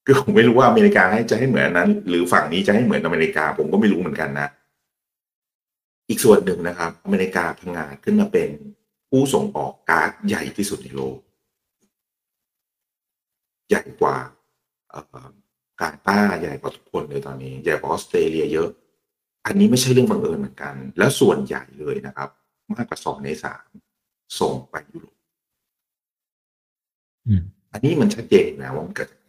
[0.04, 4.48] คือผมไม่รู้ว่าอเมริกาให้จะให้เหมือนนั้น หรือฝั่งนี้จะให้เหมือนอเมริกา ผมก็ไม่รู้เหมือนกันนะ
[6.08, 8.48] อีกส่วนหนึ่งนะครับ อเมริกาพังงาดขึ้นมาเป็น
[9.10, 11.16] ผู้ส่งออกก๊าซใหญ่ที่สุดในโลก
[13.70, 14.16] ใหญ่กว่า
[15.80, 18.68] กาตาร์ใหญ่กว่าทุกคนเลยตอนนี้ใหญ่กว่าออสเตรเลียเยอะ
[19.46, 22.28] อันนี้ไม่ใช่เรื่องบังเอิญเหมือนกัน แล้วส่วนใหญ่เลยนะครับ
[22.74, 23.66] มากกว่าสองในสาม
[24.40, 25.16] ส่งไปยุโรป
[27.26, 29.28] อืมอันนี้มันชัดเจนนะว่ามันเกิดจากอะ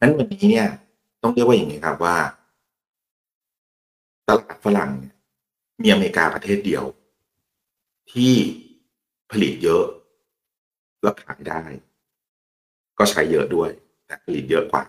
[0.00, 0.68] นั้นวันนี้เนี่ย
[1.22, 2.16] ต้องเรียกว่าอย่างนี้ครับว่า
[4.28, 5.14] ตลาดฝรั่งเนี่ย
[5.82, 6.84] มีอเมริกาประเทศเดียว
[8.12, 8.34] ที่
[9.30, 9.84] ผลิตเยอะ
[11.02, 11.62] แล้วขายได้
[13.00, 13.70] ก็ใช้เยอะด้วย
[14.06, 14.82] แต่ผลิตเยอะกว่า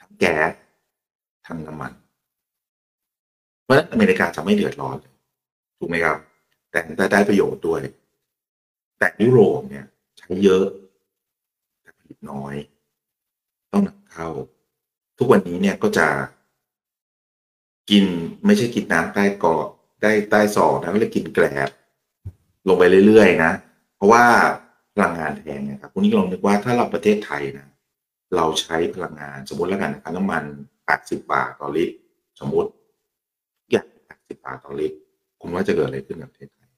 [0.00, 0.52] ทั้งแก๊ส
[1.46, 1.92] ทั้งน้ำมัน
[3.62, 4.96] เพราะฉะนั้นอเมริกาจะไม่เดือดร้อน
[5.78, 6.16] ถูกไหมครับ
[6.70, 7.80] แต่ได้ได้ประโยชน์ด้วย
[8.98, 9.86] แต่ยุโรปเนี่ย
[10.18, 10.64] ใช้เยอะ
[11.82, 12.54] แต่ผลิตน้อย
[13.72, 14.28] ต้องนำเข้า
[15.18, 16.08] ทุกวันนี้เนี่ยก็จะ
[17.90, 18.04] กิน
[18.44, 19.64] ไม่ใช่กินน้ำใต้เกาะ
[20.02, 21.70] ได้ใต้ศอกนะก็เลยกินแกลบ
[22.68, 23.52] ลงไปเรื่อยๆนะ
[23.96, 24.24] เพราะว่า
[25.02, 27.66] ลังงานแพงนะครับคุณนี่ลองนึกว่าถ้าเราประเทศไทยนะ
[28.36, 30.44] เราใช้พลังงานสมมติแล้วกันนะครับน้ำมัน
[30.86, 31.94] 80 บาทต่อลิตร
[32.40, 32.70] สมมติ
[33.70, 33.86] อย่าง
[34.16, 34.96] 80 บาทต่อลิตร
[35.40, 36.70] คุณว่าจะเกิดอะไรขึ้นกับประเทศไทย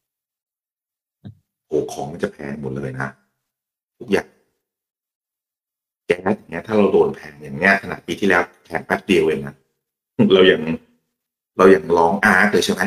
[1.67, 3.09] โอ้ของมันจะแพงหมดเลยนะ
[3.99, 4.29] ทุกอย่าง
[6.07, 9.55] แก๊สอย่างเงี้ย ถ้าเราโดนแพงอย่างเงี้ยขนาดปีที่แล้วแพงแป๊บเดียวเองนะ
[10.35, 10.63] เรายัง
[11.57, 12.83] เรายังร้องอาร์ตเลยใช่ไหม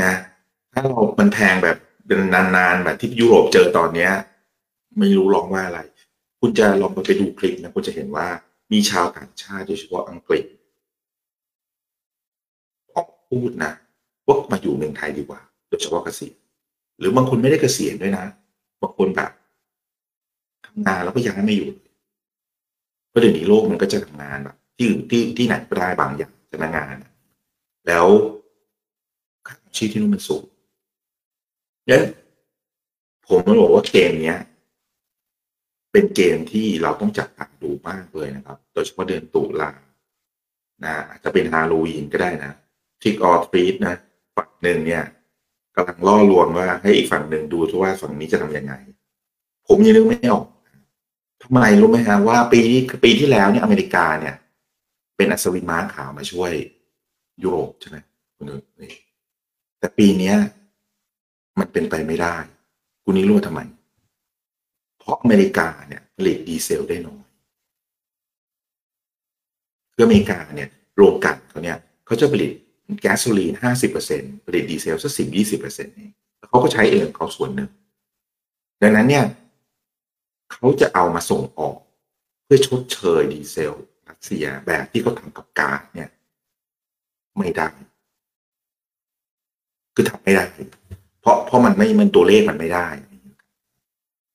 [0.00, 0.12] นะ
[0.72, 4.10] ถ้าเรามันแพงแบบเป็นนานๆแบบที่ยุโรปเจอตอนเนี้ย
[4.98, 5.80] ไม่รู้ร้องว่าอะไร
[6.40, 8.26] คุณจะลองไปดูคลิปนะคุณจะเห็นว่า
[8.72, 10.44] มีชาวต่างชาติโดยเฉพาะอังกฤษ
[12.94, 13.72] ออกพูดนะ
[14.26, 16.36] ว่ามาอยู่เมืองไทยดีกว่า โดยเฉพาะเกษียณ
[16.98, 18.26] หรือบางคนไม่ได้เกษียณด้วยนะ
[18.82, 19.30] บางคนแบบ
[20.66, 21.68] ทำงานแล้วก็ย้ายไม่อยู่
[23.08, 26.96] เพราะเดี๋ยวนี้โลกมันก็จะทำงานแบบที่อื่นที่ที่ไหนก็ได้บางอย่างจะงาน
[27.86, 28.06] แล้ว
[29.46, 30.44] ค่าครองชีพที่นู่นมันสูง
[31.90, 32.02] งั้น
[33.26, 34.40] ผมต้องบอกว่าเกมเนี้ย
[35.98, 39.70] เป็นเกมที่เราต้องจับตาดูมากเลยนะครับ โดยเฉพาะเดือนตุลา
[40.84, 42.52] นะอาจจะเป็นฮาโลวีนก็ได้นะ
[43.02, 43.94] ทิกออทรีตนะ
[44.36, 45.04] ฝั่งหนึ่งเนี่ย
[45.76, 48.74] กำลังล่อลวงว่าให้อีกฝั่งหนึ่งดูทว่าฝั่งนี้จะทำยังไง
[49.68, 50.46] ผมยังนึกไม่ออก
[51.42, 54.34] ทำไมรู้ไหมฮะว่าปีนี้ปีที่แล้วเนี่ยอเมริกาเนี่ย
[55.16, 56.52] เป็นอัศวินม้าขาวมาช่วย
[57.42, 57.96] ยุโรปใช่ไหม
[58.36, 58.92] คุณนึกนี่
[59.78, 60.36] แต่ปีเนี้ย
[61.58, 62.36] มันเป็นไปไม่ได้
[63.04, 63.60] คุณนี่รู้ว่าทำไม
[65.06, 67.24] เพราะอเมริกาเนี่ยผลิตดีเซลได้น้อย
[69.94, 72.52] คืออเมริกาเนี่ยโรงกลั่นเขาเนี่ยเขาจะผลิต
[73.00, 77.70] แก๊สโซลีนห้าสิบเปอร์เซ็นผลิตดีเซลสักสิบยี่สิบเปอร์เซ็นต์เองแล้วเขาก็ใช้เองของเขาส่วนหนึ่ง
[78.82, 79.24] ดังนั้นเนี่ย
[80.52, 81.76] เขาจะเอามาส่งออก
[82.44, 83.72] เพื่อชดเชยดีเซล
[84.08, 86.08] รัสเซียแบบที่เขาทำกับก๊าซเนี่ย
[87.38, 87.68] ไม่ได้
[89.94, 90.44] คือทำไม่ได้
[91.20, 92.88] เพราะเพราะมันไม่มันตัวเลขมันไม่ได้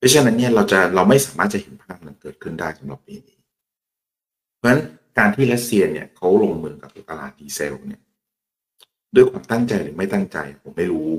[0.02, 3.38] เพราะฉะนั้นเนี่ยเราจะเราไม่สามารถจะเห็นภาพมันเกิดขึ้นได้สำหรับปีนี้
[4.58, 4.82] เพราะฉะนั้น
[5.18, 8.02] การที่รัสเซียเนี่ยเขาลงมือกับตลาดดีเซลเนี่ย
[9.16, 11.10] ด้วยความตั้งใจหรือไม่ตั้งใจ ผมไม่รู้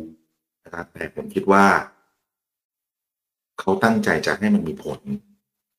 [0.64, 1.66] นะครับแต่ผมคิดว่า
[3.61, 5.01] เขาตั้งใจจะให้มันมีผล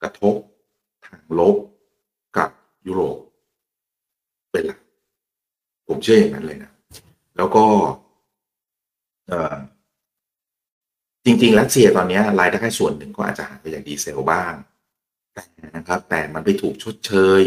[0.01, 0.35] กระทบ
[1.05, 1.55] ทางลบ
[2.37, 2.49] กับ
[2.87, 3.17] ยุโรป
[4.51, 4.79] เป็นหลัก
[5.87, 6.71] ผมเชื่ออย่างนั้นเลยนะ
[7.37, 7.65] แล้วก็
[9.27, 9.55] เออ
[11.25, 14.53] จริงๆรัสเซียตอนนี้รายได้ส่วนหนึ่งก็อาจจะหายไปจากดีเซลบ้าง
[15.33, 15.43] แต่
[15.75, 17.41] นะครับ แต่มันไปถูกชดเชย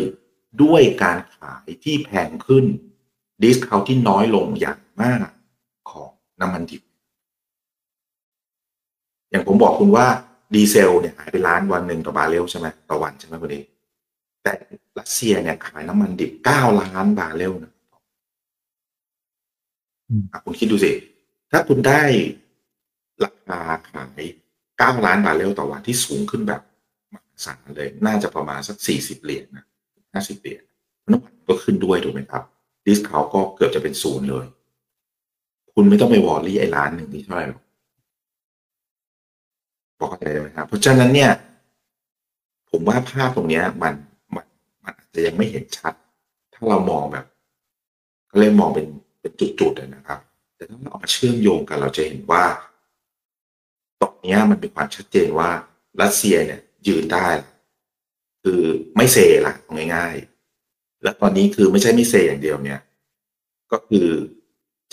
[0.62, 2.64] ด้วยการขายที่แพงขึ้น
[3.42, 5.28] discount ที่น้อยลงอย่างมาก
[5.90, 6.10] ของ
[6.40, 6.82] น้ำมันดิบ
[9.30, 10.06] อย่างผมบอกคุณว่า
[10.54, 13.56] ดีเซลเนี่ยหายไปล้านวันหนึ่งต่อบาร์เรลใช่ไหมต่อวันใช่ไหมคุณเอ
[14.42, 14.52] แต่
[14.98, 17.72] รัสเซียเนี่ยขายน้ำมันดิบเก้าล้านบาร์เรลนะ
[20.44, 20.92] คุณคิดดูสิ
[21.50, 24.22] ถ้าคุณได้ราคาขาย
[24.78, 26.62] เก้าล้านบาร์เรลต่อวันที่สูงขึ้นแบบ
[27.12, 29.64] มหาศาลเลย น่าจะประมาณสักสี่สิบเหรียญนะ
[30.12, 30.62] ห้าสิบเหรียญ
[31.12, 32.42] น้ำมันก็ขึ้นด้วยถูกไหมครับ
[32.84, 34.46] ดิสเขาก็เกือบจะเป็นศูนย์เลย
[35.72, 37.62] คุณไม่ต้องไปวอรี่ไอ้ล้านหนึ่งนี่เท่าไหร่หรอก
[40.00, 41.30] บอกอะไรไหมครับ เพราะฉะนั้นเนี่ย
[42.70, 43.94] ผมว่าภาพตรงเนี้ยมัน
[44.34, 44.46] มัน
[44.84, 45.94] มันอาจจะยังไม่เห็นชัด
[46.54, 47.26] ถ้าเรามองแบบ
[48.30, 48.86] ก็เลยมองเป็น
[49.20, 50.20] เป็นจุดๆนะครับ
[50.56, 52.44] แต่ถ้าเราเอามาเชื่อมโยงกันเราจะเห็นว่า
[54.00, 55.50] ตรงนี้มันเป็นความชัดเจนว่า
[56.02, 57.28] รัสเซียเนี่ยยืนได้
[58.42, 58.62] คือ
[58.96, 59.54] ไม่เซละ
[59.94, 62.80] ง่ายๆ และตอนนี้คือไม่ใช่ไม่เซอย่างเดียวเนี่ย
[63.72, 64.08] ก็คือ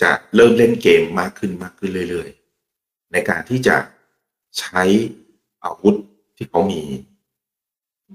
[0.02, 3.76] จะเริ่มเล่นเกมมากขึ้นมากขึ้นเรื่อยๆ ในการที่จะ
[4.58, 4.82] ใช้
[5.64, 5.94] อาวุธ
[6.36, 6.82] ที่เขามี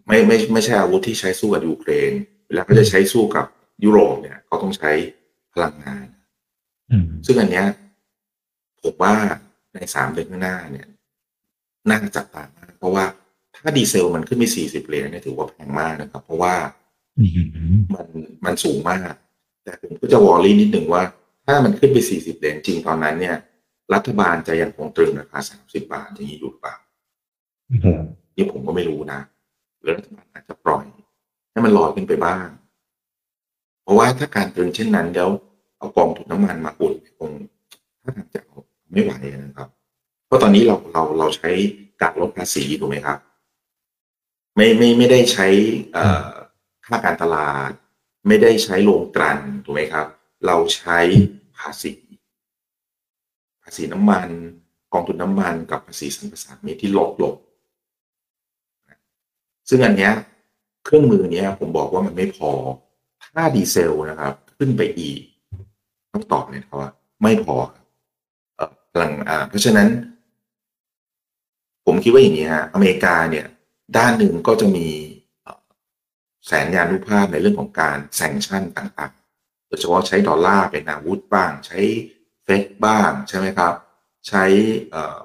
[0.07, 2.11] ไม่ไม่ไม่ใช่อาวุธที่ใช้สู้กับยูเครน
[2.47, 3.45] เวลาเขาจะใช้สู้กับ
[3.83, 4.91] ยุโรปเนี่ยเขาต้องใช้
[5.53, 6.05] พลังงาน
[7.25, 7.67] ซึ่งอันเนี้ย
[8.81, 9.15] ผมว่า
[9.73, 10.87] ในสามเดือนข้างหน้าเนี่ย
[11.87, 13.03] น่าจับตามากเพราะว่า
[13.55, 16.53] ถ้าดีเซลมันขึ้นไปสี่สิบเหรียญเนี่ยถือว่าแพงมากนะครับ เพราะว่า
[17.19, 18.07] อืมมัน
[18.45, 19.13] มันสูงมาก
[19.63, 21.03] แต่ผมก็จะวอรี่นิดหนึ่งว่า
[21.45, 23.35] ถ้ามันขึ้นไป40เหรียญจริงตอนนั้นเนี่ย
[23.93, 26.75] รัฐบาลจะยังคงตรึงราคา30บาทอย่างนี้อยู่หรือเปล่า
[27.67, 27.87] โอ้โห
[28.35, 29.19] นี่ผมก็ไม่รู้นะ
[29.81, 30.85] หรือรัฐบาลอาจจะปล่อย
[31.51, 32.47] ให้มันลอยขึ้นไปบ้าง
[33.83, 35.29] เพราะว่าถ้าการตรึงเช่นนั้นแล้ว
[35.77, 37.31] เอากองทุนน้ำมันมาอุดคง
[38.01, 38.48] ถ้าทางจะเอา
[38.91, 39.11] ไม่ไหว
[39.45, 39.69] นะครับ
[40.25, 41.49] เพราะตอนนี้เราเราเราใช้
[42.01, 43.17] การลดภาษีถูกไหมครับ
[44.55, 45.47] ไม่ไม่ไม่ได้ใช้
[46.85, 47.71] ค่าการตลาด
[48.27, 50.07] ไม่ได้ใช้โรงกลั่นถูกไหมครับ
[50.45, 50.99] เราใช้
[51.57, 51.93] ภาษี
[53.63, 54.29] ภาษีน้ำมัน
[54.93, 57.35] กองทุนน้ำมันกับภาษีสรรพสามิตที่ลดลง
[59.69, 60.13] ซึ่งอันเนี้ย
[60.85, 62.51] เครื่องมือเนี้ยผมบอกว่ามันไม่พอ
[63.23, 65.21] ถ้าดีเซลนะครับ ขึ้นไปอีก
[66.13, 66.91] ต้องตอบเลยครับว่า
[67.23, 67.78] ไม่พอครับ
[68.89, 69.89] เพลังอ่าเพราะฉะนั้น
[71.85, 73.45] ผมคิดว่าอย่างนี้ฮะอเมริกาเนี่ย
[73.97, 74.87] ด้านหนึ่งก็จะมี
[76.47, 81.79] แสนยานุภาพในเรื่องของการแซงชั่นต่างๆ โดยเฉพาะใช้ดอลลาร์เป็นอาวุธบ้าง ใช้
[82.43, 83.73] เฟดบ้างใช่ไหมครับ
[84.27, 84.43] ใช้
[84.91, 85.17] เอ่อ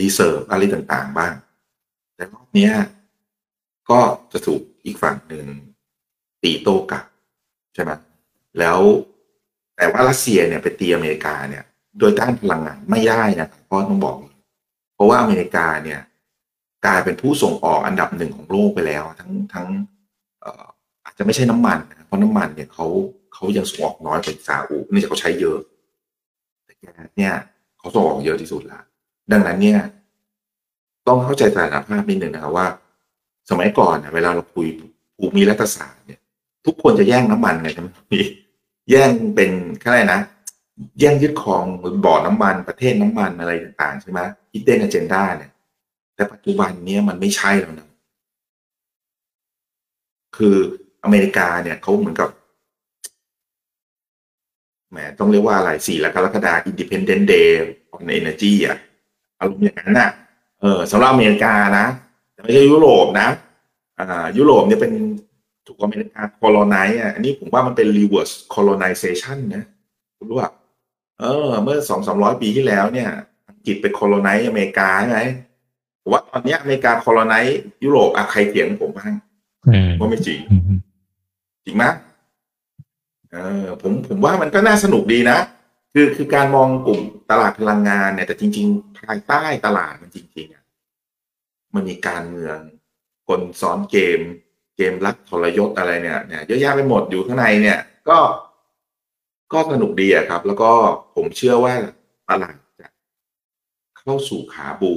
[0.00, 1.34] reserve อะไรต่างๆบ้าง
[2.16, 2.70] แต่รอบนี้
[3.90, 4.00] ก็
[4.32, 5.46] จะถูกอีกฝั่งหนึ่ง
[6.42, 7.04] ตีโต้กลับ
[7.74, 7.90] ใช่ไหม
[8.58, 8.78] แล้ว
[9.76, 11.64] แต่ว่ารัสเซียเนี่ยไปตีอเมริกาเนี่ย
[11.98, 14.16] โดยด้านพลังงานไม่ได้นะเพราะต้องบอก
[14.94, 16.00] เพราะว่าอเมริกาเนี่ย
[16.86, 19.66] กลายเป็นผู้ส่งออกอันดับหนึ่งของโลกไปแล้ว ทั้งทั้ง
[21.04, 22.86] อาจจะไม่ใช่น้ำมันนะเพราะน้ำมันเนี่ยเขา
[23.34, 25.58] เขายังส่งออกน้อยกว่าซาอุเนื่องจากเขาใช้เยอะ
[26.64, 26.84] แต่แก
[27.18, 27.34] เนี่ย
[27.78, 28.80] เขาส่งออกเยอะที่สุดละ
[29.32, 29.80] ดังนั้นเนี่ย
[31.06, 32.66] ต้องเข้าใจสถานภาพนิดหนึ่งนะครับว่า
[33.50, 34.66] สมัยก่อนเนี่ยเวลาเราคุย
[35.16, 36.20] ภูมิรัฐศาสตร์เนี่ย
[36.66, 38.24] ทุกคนจะแย่งน้ำมันไงใช่ไหมพี่
[38.90, 39.50] แย่งเป็น
[39.82, 40.20] อะไรนะ
[41.00, 41.64] แย่งยึดครอง
[42.04, 44.20] บ่อน้ำมันประเทศน้ำมันอะไรต่างๆใช่ไหม
[44.52, 45.50] ฮิดเด้นอเจนดาเนี่ย
[46.14, 47.88] แต่ปัจจุบันเนี้ยมันไม่ใช่แล้วนะ
[50.36, 50.56] คือ
[51.04, 52.28] อเมริกาเนี่ยเขาเหมือนกับ
[54.90, 57.48] แหมต้องเรียกว่าอะไรสี่กรกฎาคม Independent Day
[57.94, 58.78] on Energy อะ
[59.38, 60.10] อารมณ์อย่างนั้นน่ะ
[60.60, 61.86] เออสำหรับอเมริกานะ
[62.32, 63.28] แต่ไม่ใช่ยุโรปนะ
[63.98, 64.92] อ่ายุโรปเนี่ยเป็น
[65.66, 69.64] ถูกอเมริกา colonize อะอันนี้ผมว่ามันเป็น reverse colonization นะ
[70.18, 70.50] คุณรู้ป่ะ
[71.22, 73.10] เออ เมื่อสองสามร้อยปีที่แล้วเนี่ย
[73.48, 75.22] อังกฤษไป colonize อเมริกาใช่ไหม
[76.02, 77.54] ผมว่าตอนเนี้ยอเมริกา colonize
[77.84, 79.12] ยุโรปอะใครเถียงผมบ้าง
[79.66, 80.62] อืมว่าไม่จริงอืม
[81.64, 81.84] จริงไหม
[83.32, 85.38] เออผมผมว่ามันก็น่าสนุกดีนะ
[85.92, 90.64] คือคือการมองกลุ่มตลาดพลังงานเนี่ยแต่จริง ๆ ภายใต้ตลาดมันจริงๆอะ
[91.74, 92.58] มันมีการเมือง
[93.28, 94.20] คนซ้อนเกม
[94.76, 98.18] เกมรักทรยศอะไรเนี่ยเนี่ยเยอะแยะไปหมดอยู่ข้างในเนี่ย ก็
[99.52, 100.70] ก็สนุกดีอะครับ แล้วก็
[101.14, 101.74] ผมเชื่อว่า
[102.28, 102.88] ตลาดจะ
[103.98, 104.94] เข้าสู่ขาบู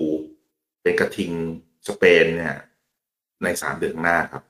[0.82, 1.32] เป็นกระทิง
[1.88, 2.58] สเปนเนี่ย
[3.44, 4.44] ในสามเดือนหน้าครับ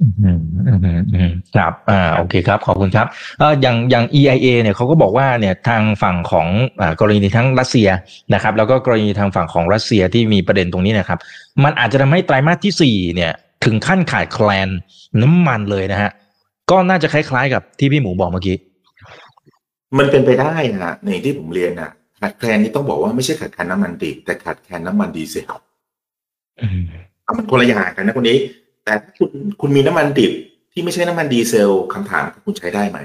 [0.00, 3.06] อืมอืมอืมอืมครับอ่าโอเคครับ ขอบคุณครับ
[3.38, 6.46] เอ่ออย่างอย่าง EIA เนี่ยเขาก็บอกว่าเนี่ยทางฝั่งของ
[6.80, 7.88] อ่ากรณีทั้งรัสเซีย
[8.34, 11.18] นะครับ แล้วก็กรณีทางฝั่งของรัสเซียที่มีประเด็นตรงนี้นะครับ
[11.64, 13.32] มันอาจจะทำให้ไตรมาสที่สี่เนี่ย
[13.64, 14.68] ถึงขั้นขาดแคลน
[15.22, 16.10] น้ำมันเลยนะฮะ
[16.70, 18.56] ก็น่าจะคล้ายๆกับที่พี่หมูบอกเมื่อกี้
[19.98, 25.52] มันเป็นไปได้นะในที่ผมเรียนนะขาดแคลนนี่ต้องบอกว่าไม่ใช่ขาดแคลนน้ำมันดิบแต่ขาดแคลนน้ำมันดีเซล
[26.60, 26.82] อืม
[27.26, 28.38] อะมันคนละอย่างกันนะคนนี้
[28.84, 30.32] แต่ถ้าคุณคุณมีน้ำมันดิบ
[30.72, 32.98] ที่ไม่ใช่น้ำมันดีเซลคำถามคือคุณใช้ได้ไหม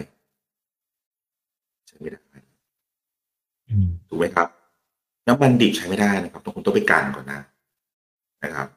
[1.88, 2.22] ใช้ไม่ได้
[3.70, 4.48] อืมถูกไหมครับ
[5.28, 7.40] น้ำมันดิบใช้ไม่ได้นะครับต้องคุณต้องไปกันก่อนนะ
[8.44, 8.68] นะครับ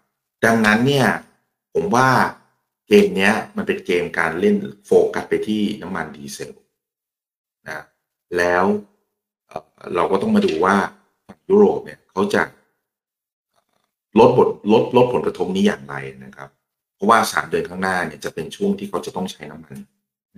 [0.44, 1.06] ดังนั้นเนี่ย
[1.74, 2.08] ผมว่า
[2.88, 6.52] เกมเนี้ยมันเป็นเกมการเล่นโฟกัสไปที่น้ำมันดีเซล
[7.68, 7.80] นะ
[8.36, 8.64] แล้ว
[9.94, 10.76] เราก็ต้องมาดูว่า
[11.48, 12.42] ยุโรปเนี่ยเขาจะ
[14.18, 15.94] ลดบทลดลดผลกระทบนี้อย่างไร
[16.24, 16.48] นะครับ
[16.94, 19.76] เพราะว่าสามเดือนข้างหน้าเนี่ยจะเป็นช่วงที่เขาจะต้องใช้น้ำมัน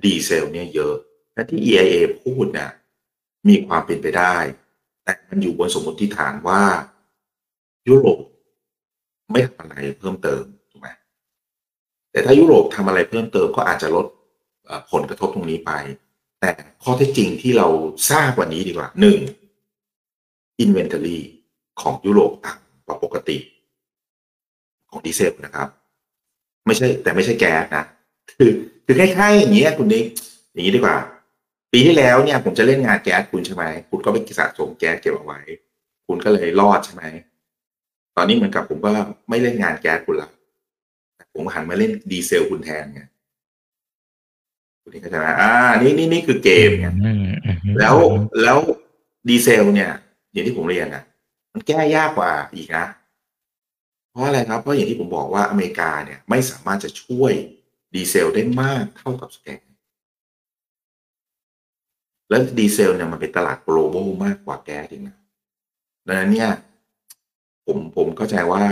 [0.05, 0.95] ดีเซลเนี่ยเยอะ
[1.35, 2.71] และที่ EIA พูดเนี่ย
[3.49, 4.37] มีความเป็นไปได้
[5.05, 6.63] แต่มันอยู่บนสมมติฐานว่า
[7.89, 8.19] ยุโรป
[9.31, 10.45] ไม่ทำอะไรเพิ่มเติม
[12.17, 14.07] แต่ถ้ายุโรปทำอะไรเพิ่มเติมก็อาจจะลด
[14.93, 15.73] ผลกระทบตรงนี้ไป
[16.41, 16.51] แต่
[16.83, 17.69] ข้อเท็จจริงที่เรา
[18.11, 19.19] ทราบวันนี้ดีกว่าหนึ่ง
[20.65, 21.19] inventory
[21.81, 23.39] ของยุโรปต่ำกว่าปกติ
[24.91, 25.69] ของดีเซลนะครับ
[26.67, 27.85] ไม่ใช่แต่ไม่ใช่แก๊สนะ
[28.39, 28.51] คือ
[28.87, 30.05] คือคล้ายๆอย่างนี้ยคุณนิก
[30.53, 30.97] อย่างนี้ดีกว่า
[31.73, 35.41] ปีที่แล้วเนี่ย ผมจะเล่นงานแก๊สคุณใช่ไหมคุณก็ไปสะสมแก๊สเก็บเอาไว้
[36.07, 37.05] คุณก็เลยรอดใช่ไหม
[38.17, 38.91] ตอนนี้เหมือนกับผมก็
[39.29, 40.31] ไม่เล่นงานแก๊สคุณละ
[41.37, 43.03] ผมหันมาเล่นดีเซลคุณแทนไง
[44.83, 47.97] คุณนิกเข้าใจไหมอ่า นี่นี่นี่คือเกมไงอืมอืมแล้ว
[48.43, 48.59] แล้ว
[49.29, 49.91] ดีเซล เนี่ย
[50.33, 51.03] อย่างที่ผมเรียนนะ
[51.53, 52.85] มันแก้ยากกว่าอีกนะ
[54.11, 57.33] เพราะอะไรครับ เพราะอย่างที่ผมบอกว่าอเมริกาเนี่ยไม่สามารถจะช่วย
[57.95, 59.61] ดีเซลได้มากเท่ากับสแกน
[62.29, 65.17] แล้วดีเซล เนี่ยมันเป็นตลาด global มากกว่าแก๊สอีกนะ
[66.07, 66.51] ดังนั้นเนี่ย
[67.67, 68.63] ผมผมเข้าใจว่า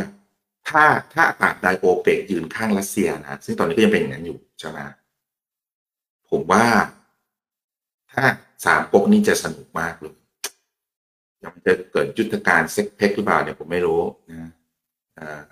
[0.69, 4.79] ถ้าถ้าตราบใดโอเปกยืนข้างรัสเซียนะซึ่งตอนนี้ก็ยังเป็นอย่างนั้นอยู่ใช่ไหม
[6.31, 6.65] ผมว่า
[8.13, 8.25] ถ้า
[8.65, 10.15] สามก๊กนี้จะสนุกมากเลย
[11.45, 14.01] ยังจะเกิดยุทธการเซ็กเพกหรือเปล่าเนี่ยผมไม่รู้
[14.31, 14.51] นะ
[15.19, 15.43] อ่า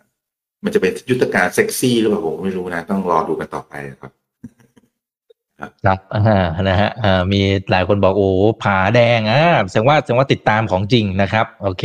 [0.65, 4.13] มันจะเป็นยุทธการเซ็กซี่หรือเปล่าผมไม่รู้นะ ต้องรอดูกันต่อไปครับ
[5.85, 6.91] ครับอ่านะฮะ
[7.33, 8.29] มีหลายคนบอกโอ้
[8.63, 11.85] ผาแดงอ่าแสดงว่าแสดงว่าติดตามของจริงนะครับ โอเค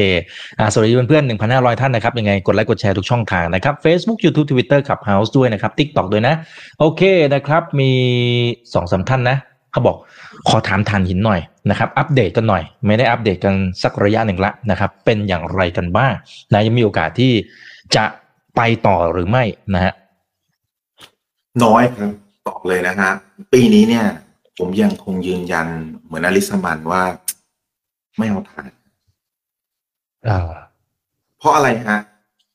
[0.60, 6.36] อ่าสวัสดีเพื่อนๆ1,500ท่านนะครับ ยังไงกดไลค์กดแชร์ทุกช่องทางนะครับ Facebook YouTube Twitter Clubhouse ด้วยนะครับ TikTok ด้วยนะ
[6.80, 7.02] โอเค
[7.34, 7.92] นะครับ มี
[8.74, 9.38] สองสามท่านนะ
[9.72, 9.98] เขาบอก
[10.50, 16.14] ขอถามทานหินหน่อยนะครับอัปเดตกันหน่อย ไม่ได้อัปเดตกันสักระยะหนึ่งละนะครับ เป็นอย่างไรกันบ้าง
[16.54, 17.32] นะยังมีโอกาสที่
[17.96, 18.06] จะ
[18.56, 19.44] ไปต่อหรือไม่
[19.76, 19.94] นะฮะ
[21.64, 22.12] น้อยครับ
[22.48, 23.12] บอกเลยนะฮะ
[23.54, 24.06] ปีนี้เนี่ย
[24.58, 25.68] ผมยังคงยืนยัน
[26.06, 27.04] เหมือนอลิสมันว่า
[28.18, 28.72] ไม่เอาถ่าน
[30.28, 30.40] อ่า
[31.38, 32.00] เพราะอะไรฮะ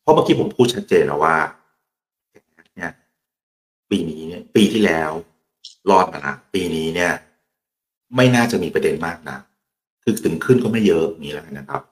[0.02, 1.36] เพราะเมื่อกี้ผมพูดชัดเจนแล้วว่า
[2.76, 2.92] เนี่ย
[3.90, 5.10] ปีนี้เนี่ย ปีที่แล้ว
[5.90, 7.12] รอดมาละปีนี้เนี่ย
[8.16, 9.38] ไม่น่าจะมีประเด็นมากนะ
[10.02, 11.82] คือถึงขึ้นก็ไม่เยอะนี่แหละนะครับ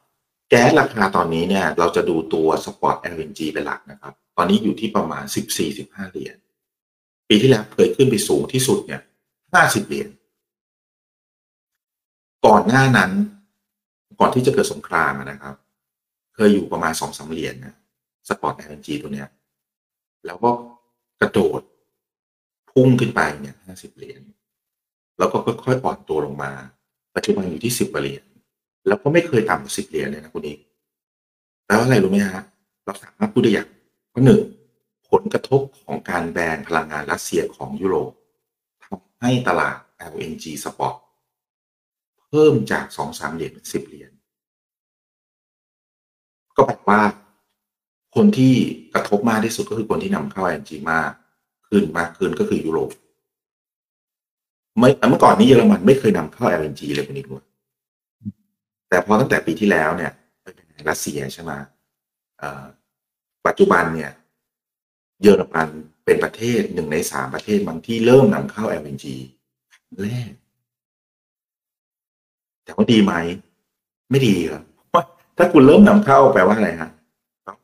[0.50, 5.24] แก๊สราคาตอนนี้เนี่ย เราจะดูตัวสปอร์ต LNG เป็นหลักนะครับ ตอนนี้อยู่ที่ประมาณ
[5.68, 6.36] 14-15 เหรียญ
[7.30, 9.02] ปีที่แล้วเคยขึ้นไปสูงที่สุดเนี่ย
[9.44, 10.08] 50เหรียญ
[12.46, 13.10] ก่อนหน้านั้น
[14.20, 15.54] ก่อนที่จะเกิดสงครามนะครับ
[16.34, 17.74] เคยอยู่ประมาณสองสาเหรียญนะ
[18.28, 19.28] สปอร์ต LNG ตัวเนี้ย
[20.26, 20.50] แล้วก็
[21.20, 21.60] กระโดด
[22.70, 24.20] พุ่งขึ้นไปเนี่ย50เหรียญ
[25.18, 26.52] แล้วก็ค่อยๆอ่อนตัวลงมา
[27.14, 28.24] ปัจจุบันอยู่ที่10เหรียญ
[28.86, 30.58] แล้วก็ไม่เคยต่ำกว่า10เหรียญเลยนะคุณเอก
[31.66, 32.44] แล้วอะไรรู้ไหมฮะ
[32.84, 33.68] เราสามารถพูดได้อย่าง
[34.12, 34.40] ข้อหนึ่ง
[35.10, 38.12] ผลกระทบของการแบนพลังงานรัสเซียของยุโรป
[38.84, 39.76] ทำให้ตลาด
[40.12, 40.96] LNG สปอร์ต
[42.28, 44.10] เพิ่มจาก2-3เหรียญเป็น10เหรียญ
[46.56, 47.00] ก็แปลว่า
[48.14, 48.54] คนที่
[48.94, 51.10] กระทบมากที่สุดก็คือคนที่นำเข้า LNG มาก
[51.68, 52.90] ขึ้นมากขึ้นก็คือยุโรป
[54.78, 57.44] เมื่อเมื่อก่อนนี้เยอรมันไม่เคยนำเข้า LNG เลยคุณนิกว่า
[58.88, 60.12] แต่พอตั้งแต่ปีที่แล้วเนี่ย
[60.88, 61.52] รัสเซียใช่ไหม
[63.46, 64.10] ปัจจุบันเนี่ย
[65.22, 65.68] เยอรมัน
[66.04, 69.06] เป็นประเทศหนึ่งในสามประเทศบางที่เริ่มนำเข้า LNG
[70.02, 70.30] แรก
[72.64, 73.12] แต่ว่าดีไหม
[74.10, 75.04] ไม่ดีครับเพราะ
[75.36, 76.90] ถ้าคุณเริ่มนำเข้าแปลว่าอะไรฮะ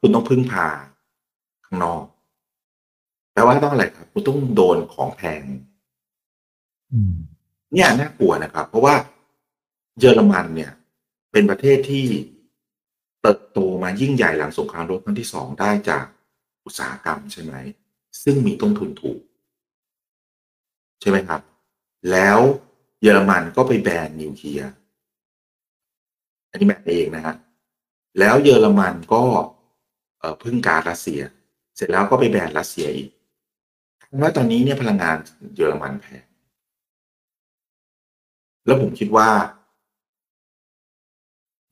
[0.01, 0.67] คุณต้องพึ่งพา
[1.67, 2.03] ข้างนอก
[3.33, 5.43] แปลว่าต้องอะไรครับ คุณต้องโดนของแพง
[6.93, 7.15] อืม
[7.73, 8.95] เนี่ยน่ากลัวนะครับ เพราะว่า
[9.99, 10.73] เยอรมันเนี่ย
[11.33, 12.05] เป็นประเทศที่
[13.23, 16.05] เติบโตมายิ่งใหญ่หลังสงครามโลกครั้งที่สองได้จาก
[16.67, 17.55] อุตสาหกรรมใช่ไหม
[18.23, 19.21] ซึ่งมีต้นทุนถูก
[21.01, 21.41] ใช่ไหมครับ
[22.11, 22.39] แล้ว
[23.03, 24.71] เยอรมันก็ไปแบนนิวเคลียร์
[26.51, 27.35] อันนี้แบนเองนะฮะ
[28.19, 29.23] แล้วเยอรมันก็
[30.41, 31.21] เพึ่งการรัสเซีย
[31.77, 33.11] เสร็จแล้วก็ไปแบนรัสเซียอีก
[34.21, 35.17] ว่าตอนนี้เนี่ยพลังงาน
[35.57, 36.25] เยอรมันแพง
[38.67, 39.29] แล้วผมคิดว่า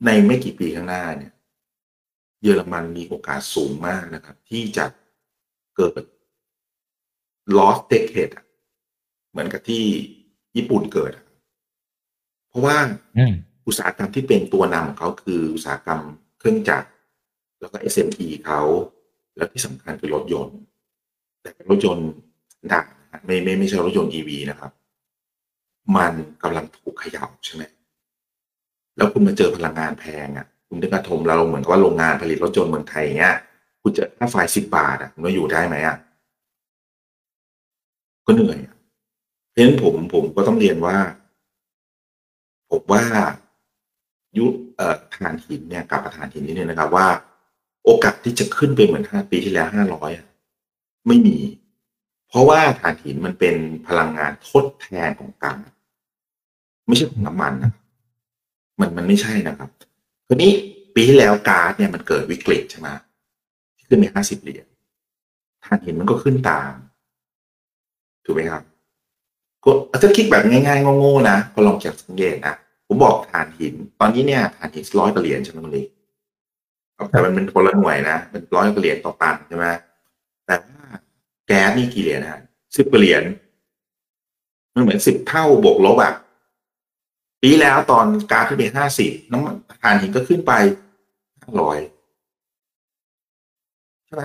[0.05, 1.33] ในไม่กี่ปีข้างหน้าเนี่ย
[2.45, 4.85] เยอรมันมีโอกาสสูงมากนะครับ ที่จะ
[5.77, 6.03] เกิด
[7.57, 8.45] lost decade อะ
[9.31, 9.85] เหมือนกับที่
[10.57, 11.25] ญี่ปุ่นเกิดอะ
[12.49, 12.77] เพราะว่า
[13.19, 13.35] อืม
[13.67, 16.01] อุตสาหกรรมที่เป็นตัวนำของเขาคืออุตสาหกรรม
[16.39, 16.89] เครื่องจักร
[17.61, 18.61] แล้วก็ SME เขา
[19.37, 20.59] แล้วที่สำคัญคือรถยนต์
[21.43, 22.09] แต่เป็นรถยนต์
[22.73, 24.73] ดักนะฮะไม่ไม่ไม่ใช่รถยนต์ EV นะครับ
[25.97, 27.63] มันกำลังถูกเขย่าใช่ไหม
[28.97, 33.37] แล้วคุณมาเจอพลังงานแพงอะ คุณได้กระทมเราเหมือนกับว่าโรงงานผลิตรถยนต์เมืองไทยเงี้ย
[33.83, 35.97] คุณจอค่าไฟสิบบาทอะคุณอยู่ได้ไหมอะ
[38.27, 38.59] ก็เหนื่อย
[39.51, 40.97] เพราะฉะนั้นผมผมก็ต้องเรียนว่า
[42.71, 43.03] ผมว่า
[44.37, 47.09] ยุเอ่อฐานหินเนี่ยกับฐานหินนี่เนี่ยนะครับว่า
[47.85, 50.27] โอกาสที่จะขึ้นไปเหมือนห้าปีที่แล้วห้าร้อยอะ
[51.07, 51.39] ไม่มี
[52.29, 53.55] เพราะว่าถ่านหินมันเป็น
[53.87, 55.59] พลังงานทดแทนของก๊าซ
[56.87, 57.73] ไม่ใช่ของน้ำมันนะ
[58.81, 59.71] มันมันไม่ใช่นะครับ
[60.29, 60.53] ทีนี้
[60.95, 62.89] ปีที่แล้วก๊าซเนี่ยมันเกิดวิกฤตใช่ไหม
[63.77, 64.67] ที่ขึ้นไปห้าสิบเหรียญ
[65.65, 66.73] ถ่านหินมันก็ขึ้นตาม
[68.25, 68.63] ถูกไหมครับ
[69.65, 69.71] ก็
[70.03, 72.55] ถ้าคิดแบบง่ายๆโง่ๆนะก็ลองจากสังเกตนะ
[72.87, 75.83] ผมบอกถ่านหิน ตอนนี้เนี่ยถ่านหินร้อยกว่าเหรียญใช่ไหมคุณลิ
[77.11, 79.67] แต่มันเป็นคนละหน่วยนะเป็นร้อยกว่าเหรียญต่อตันใช่ไหม
[80.47, 80.85] แต่ว่า
[81.47, 82.41] แก๊สนี่กี่เหรียญนะ
[82.77, 83.23] สิบกว่าเหรียญ
[84.75, 86.13] มันเหมือนสิบเท่าบวกลบอะ
[87.47, 90.53] ปีแล้วตอนก๊าซขึ้นไปห้าสิบน้ำมันถ่านหินก็ขึ้นไป
[91.43, 91.79] ห้าร้อย
[94.07, 94.23] ใช่ไหม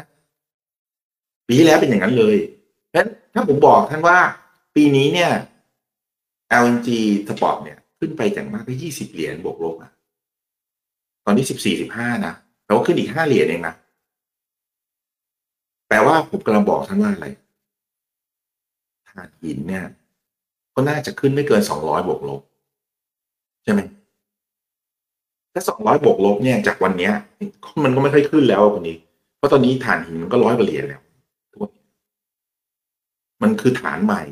[1.47, 2.35] ปีที่แล้วเป็นอย่างนั้นเลย
[2.87, 4.17] เพราะฉะนั้นถ้าผมบอกท่านว่า
[4.75, 5.31] ปีนี้เนี่ย
[6.63, 6.89] LNG
[7.27, 9.91] สปอร์ตเนี่ย ขึ้นไปจากมากไปยี่สิบเหรียญบวกลบอะ
[11.25, 12.33] ตอนนี้สิบสี่สิบห้านะ
[12.65, 13.73] แต่ว่าขึ้นอีกห้าเหรียญเองนะ
[15.87, 17.27] แปลว่าผมกำลังบอกท่านว่าอะไร
[19.09, 19.85] ถ่านหินเนี่ย
[20.73, 22.41] ก็น่าจะขึ้นไม่เกินสองร้อยบวกลบ
[23.63, 23.81] ใช่ไหม
[25.53, 27.13] ถ้าสองร้อยบวกลบเนี่ยจากวันเนี้ย
[27.83, 28.97] มันก็ไม่ค่อยขึ้นแล้วคนนี้
[29.37, 31.01] เพราะตอนนี้ถ่านหินมันก็ร้อยกว่าเหรียญแล้ว
[31.51, 31.71] ทุกวัน
[33.41, 34.23] มันคือฐานใหม่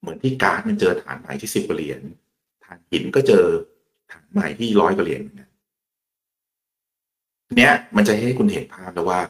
[0.00, 2.00] เหมือนที่แก๊สมันเจอฐานใหม่ที่สิบกว่าเหรียญ
[2.64, 3.44] ถ่านหินก็เจอ
[4.12, 5.50] ฐานใหม่ที่ร้อยกว่าเหรียญเนี่ย
[7.56, 9.20] เนี้ยมันจะให้คุณเห็นภาพแล้วว่า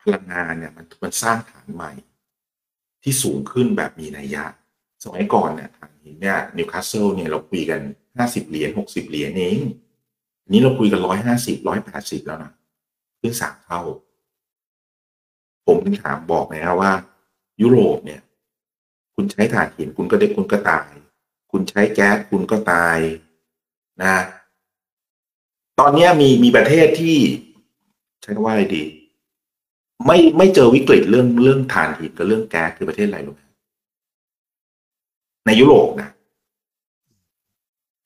[0.00, 1.92] พลังงานเนี่ยมันมันสร้างฐานใหม่
[3.02, 4.44] ที่สูงขึ้นแบบมีนัยยะ
[5.04, 7.80] สมัยก่อนเนี่ยถ่านหินเนี่ยนิวคาสเซิลเนี่ยเราคุยกัน
[8.16, 9.60] ห้าสิบเหรียญหกสิบเหรียญเอง
[10.42, 12.52] อันนี้เราคุยกันร้อยห้าสิบร้อยแปดสิบแล้วนะ
[13.20, 13.80] ขึ้นสามเท่า
[15.66, 16.92] ผมถึงถามบอกนะว่า
[17.62, 18.20] ยุโรปเนี่ย
[19.14, 20.88] คุณใช้ถ่านหินคุณก็ได้คุณก็ตาย
[21.50, 22.98] คุณใช้แก๊สคุณก็ตาย
[24.02, 24.16] นะ
[25.80, 27.16] ตอนนี้มีมีประเทศที่
[28.22, 28.84] ใช้คำว่าอะไรดี
[30.06, 33.42] ไม่ไม่เจอวิกฤตเรื่องเรื่องถ่านหินกับเรื่องแก๊สคือประเทศอะไรรู้ไหม
[35.46, 36.08] ในยุโรปนะ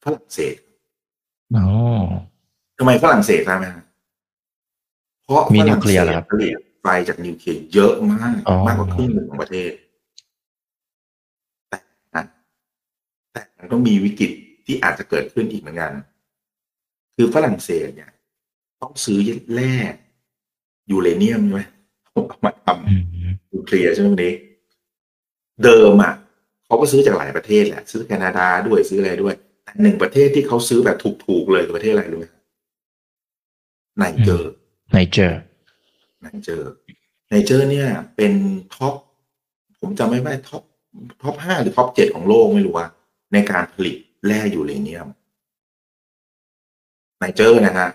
[0.07, 0.57] ฝรั่งเศส
[1.55, 1.65] อ๋อ
[2.79, 3.85] ทำไมฝรั่งเศสทราบไหมฮะ
[5.25, 9.71] เพราะมีฝนิรั่วงเคลีเศยร์สเหรอครับผลิตไฟจากนิวเคลียร์เยอะมากอ๋อมากกว่าครึ่งหนึ่งของประเทศ
[11.69, 11.79] แต่
[12.15, 12.25] นะ
[13.33, 14.31] แต่มันก็มีวิกฤต
[14.67, 15.93] ที่อาจจะเกิดขึ้นอีกเหมือนกัน
[17.17, 18.11] คือฝรั่งเศสเนี่ย
[18.81, 19.19] ต้องซื้อ
[19.55, 19.75] แร่
[20.91, 21.63] ยูเรเนียมใช่ไหม
[22.05, 24.35] เอามาทอืมำนิวเคลียร์ใช่ไหมวันนี้
[25.65, 26.15] เดิมอะ
[26.67, 29.35] เขาก็ซื้อจากหลายประเทศแหละ ซื้อแคนาดาด้วยซื้ออะไรด้วย
[29.67, 30.97] แต่หนึ่งประเทศที่เขาซื้อแบบ
[31.27, 32.27] ถูกๆเลยคือประเทศอะไรรู้ไหม
[33.99, 34.51] ไนเจอร์
[34.93, 35.39] ไนเจอร์
[36.23, 36.71] ไนเจอร์
[37.29, 38.33] ไนเจอร์เนี่ย เป็น
[38.75, 38.95] top
[39.81, 40.63] ผมจำไม่ได้ top
[41.23, 42.87] top ห้าหรือ top เจ็ดของโลกไม่รู้ว่า
[43.33, 43.97] ในการผลิต
[44.27, 45.09] แร่ยูเรเนียม
[47.19, 47.89] ไนเจอร์นะฮะ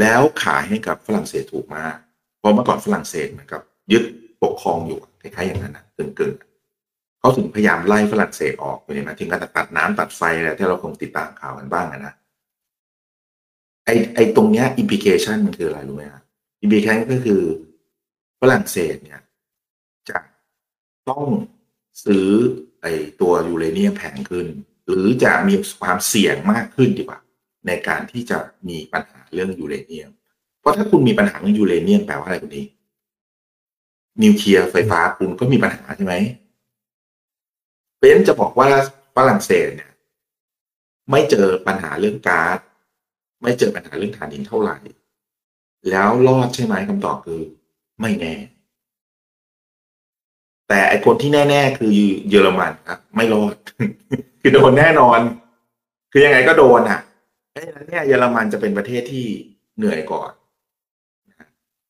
[0.00, 1.96] แล้วขายให้กับฝรั่งเศสถูกมาก
[2.38, 3.62] เพราะเมื่อก่อนฝรั่งเศสเหมือนกับ
[3.92, 4.04] ยึด
[4.42, 6.55] ปกครองอยู่คล้ายๆอย่างนั้นนะกึ่งๆ
[7.26, 12.12] เขาถึงพยายามไล่ฝรั่งเศสออกไปเลยนะถึงการตัดน้ำตัดไฟอะไรที่เราคงติดตามข่าวกันบ้างนะ
[13.84, 16.22] ไอไอตรงเนี้ยอิมพิเคชันมันคืออะไรรู้ไหมครับ
[16.62, 17.42] อิมพิเคชันก็คือ
[18.40, 19.20] ฝรั่งเศสเนี่ย
[20.08, 20.18] จะ
[21.08, 21.24] ต้อง
[22.04, 22.28] ซื้อ
[22.82, 22.86] ไอ
[23.20, 24.46] ตัวยูเรเนียมแพงขึ้น
[24.88, 27.18] หรือจะมีความเสี่ยงมากขึ้นดีกว่า
[27.66, 30.10] ในการที่จะมีปัญหาเรื่องยูเรเนียม
[30.60, 32.66] เพราะถ้าคุณมีปัญหาเรื่องยูเรเนียมแปลว่าอะไรคุณนี้
[34.22, 36.16] นิวเคลียร์ไฟฟ้าคุณก็มีปัญหาใช่ไหม
[38.06, 38.68] เป็นจะบอกว่า
[39.16, 39.92] ฝรั่งเศสเนี่ย
[41.10, 42.58] ไม่เจอปัญหาเรื่องกา๊าซ
[43.42, 44.76] ไม่เจอปัญหาเรื่องถ่านหินเท่าไหร่
[45.90, 47.40] แล้วรอดใช่ไหมคำตอบคือ
[48.00, 48.34] ไม่แน่
[50.68, 51.90] แต่ไอคนที่แน่ ๆ คือ
[52.28, 53.54] เยอรมันครับ ไม่รอด
[54.40, 55.20] คือโดนแน่นอน
[56.12, 57.00] คือยังไงก็โดนอะ
[57.50, 59.26] เพราะฉะนั้นเนี่ยเยอรมันจะเป็นประเทศที่
[59.76, 60.32] เหนื่อยก่อน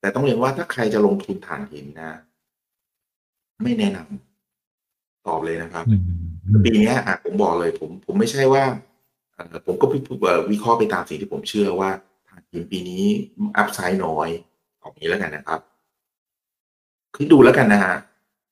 [0.00, 2.12] แต่ต้องเรียนว่าถ้าใครจะลงทุนถ่านหินนะ
[3.62, 4.25] ไม่แนะนำ
[5.28, 5.96] ตอบเลยนะครับอื
[6.58, 8.64] มปีเนี้ยอะผมบอกเลย ผมผมไม่ใช่ว่า
[9.34, 11.90] เอ่อผมก็พิเอ่อวิเคราะห์ไปตามสิ่งที่ผมเชื่อว่า
[12.28, 13.02] ทางทีมปีนี้
[13.56, 14.28] อัพไซด์น้อย
[14.82, 15.60] ออกนี้แล้วกันนะครับ
[17.14, 17.94] คือดูแล้วกันนะฮะ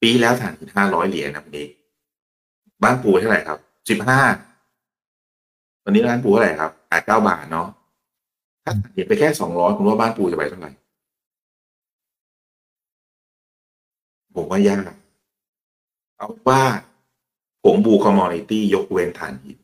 [0.03, 1.66] ปีแล้วฐานหินห้าร้อยเหรียญนะวันนี้
[2.83, 3.59] บ้านปูเท่าไหร่ครับ
[3.91, 4.20] สิบห้า
[5.85, 7.68] วันนี้ร้านปูเท่าไหร่ครับแปดเก้าบาทเนาะ
[8.64, 10.70] ถ้าฐานหินไปแค่สองร้อยคุณว่าบ้านปูจะไปเท่าไหร่
[14.37, 14.85] ผมว่ายาก
[16.17, 16.62] เอาว่า
[17.62, 19.59] ผมบูคอมมอนิตี้ยกเว้นฐานหิน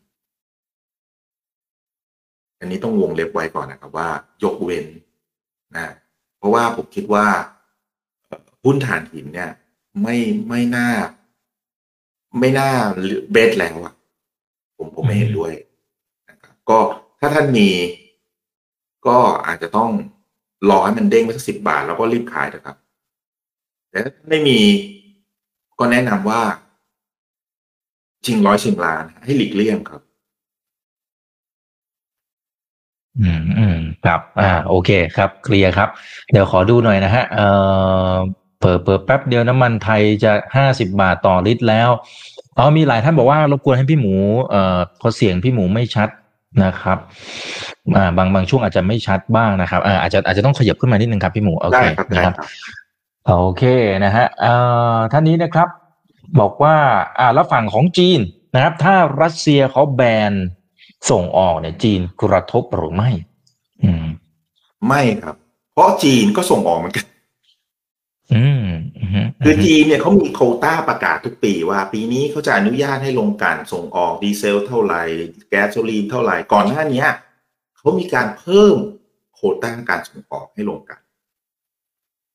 [2.58, 4.08] อันนี้ต้องวงเล็บไว้ก่อนนะครับว่า
[4.44, 4.86] ยกเว้น
[5.76, 5.88] นะ
[6.38, 7.26] เพราะว่าผมคิดว่า
[8.64, 9.50] หุ้นฐานหินเนี่ย
[10.02, 10.16] ไม่
[10.48, 10.88] ไม่น่า
[12.38, 12.70] ไม่น่า
[13.32, 13.94] เบสแล้วอะ
[14.76, 15.52] ผมผมไม่เห็นด้วย
[16.28, 16.78] นะครับก็
[17.20, 17.68] ถ้าท่านมี
[19.06, 19.90] ก็อาจจะต้อง
[20.70, 22.76] รอให้มันเด้งไปสักสิบบาท แล้วก็รีบขายนะครับ
[23.90, 23.98] แต่
[24.28, 24.58] ไม่มี
[25.80, 26.40] ก็แนะนำว่า
[28.26, 30.00] ชิงร้อยชิงล้าน ให้หลีกเลี่ยงครับ
[33.20, 35.88] อืมอืมครับ อ่า โอเคครับ เคลียร์ครับ
[36.32, 37.48] เดี๋ยวขอดูหน่อยนะฮะ เอ่
[38.12, 38.14] อ
[38.60, 41.90] เปิดเปิดแป๊บเดียวน้ำมันไทยจะห้าสิบาทต่อลิตรแล้ว
[42.58, 44.14] อ๋อมีหลายท่านบอกว่ารบกวนให้พี่หมู
[44.50, 46.08] เอ่อพอเสียงพี่หมูไม่ชัด
[46.64, 46.98] นะครับ
[47.96, 52.48] อ่า บางบางช่วงอาจจะไม่ชัดบ้างนะครับ อ่าอาจจะอาจจะต้องขยับขึ้นมานิดนึงครับพี่หมูโอได้เคครับนะได้ครับครับ
[53.38, 53.64] โอเค
[54.04, 54.54] นะฮะเอ่
[54.94, 55.68] อท่านนี้นะครับ
[56.40, 56.76] บอกว่า
[57.18, 58.20] อ่าแล้วฝั่งของจีน
[58.54, 60.32] นะครับ ถ้ารัสเซียเขาแบน
[61.10, 63.10] ส่งออกเนี่ย จีนกระทบหรือไม่
[63.82, 64.06] อืม
[64.86, 65.36] ไม่ครับ
[65.72, 67.06] เพราะจีนก็ส่งออกเหมือนกัน
[68.34, 68.66] อืม
[68.98, 75.02] อืมคือจีนเนี่ยเขามีโควต้าประกาศทุกปีว่าปีนี้เขาจะอนุญาตให้ลงการส่งออกดีเซลเท่าไหร่
[75.48, 77.04] แก๊สโซลีนเท่าไหร่ ก่อนหน้านี้
[77.76, 78.76] เขามีการเพิ่ม
[79.34, 80.98] โควต้าการส่งออกให้ลงกัน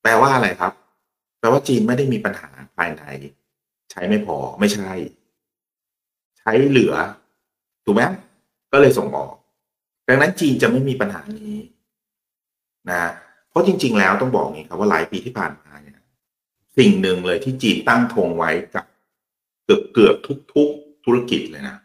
[0.04, 0.85] แปลว่าอะไรครับแป
[1.46, 3.04] ลว่าจีนไม่ได้มีปัญหาภายใน
[3.92, 4.92] ใช้ไม่พอไม่ใช่
[6.40, 6.94] ใช้เหลือ
[7.86, 8.02] ถูกไหม
[8.72, 9.34] ก็เลยส่งออก
[10.08, 11.56] ดังนั้นจีนจะไม่มีปัญหานี้
[12.92, 13.04] นะ
[13.50, 16.00] เพราะจริง ๆ แล้วต้องบอกงี้ครับว่าหลายปีที่ผ่านมาเนี่ย
[16.78, 18.86] สิ่งหนึ่งเลยที่จีนตั้งธงไว้กับ
[19.66, 20.16] เกือบเกือบ
[20.54, 21.76] ทุก ๆ ธุรกิจเลยนะ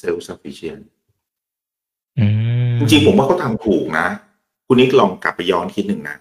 [0.00, 0.82] self sufficient
[2.18, 2.26] อื
[2.72, 4.06] มจริงๆผมว่าเขาทำถูกนะ
[4.66, 6.16] คุณนิกลองกลับไปย้อนคิดหนึ่งนะ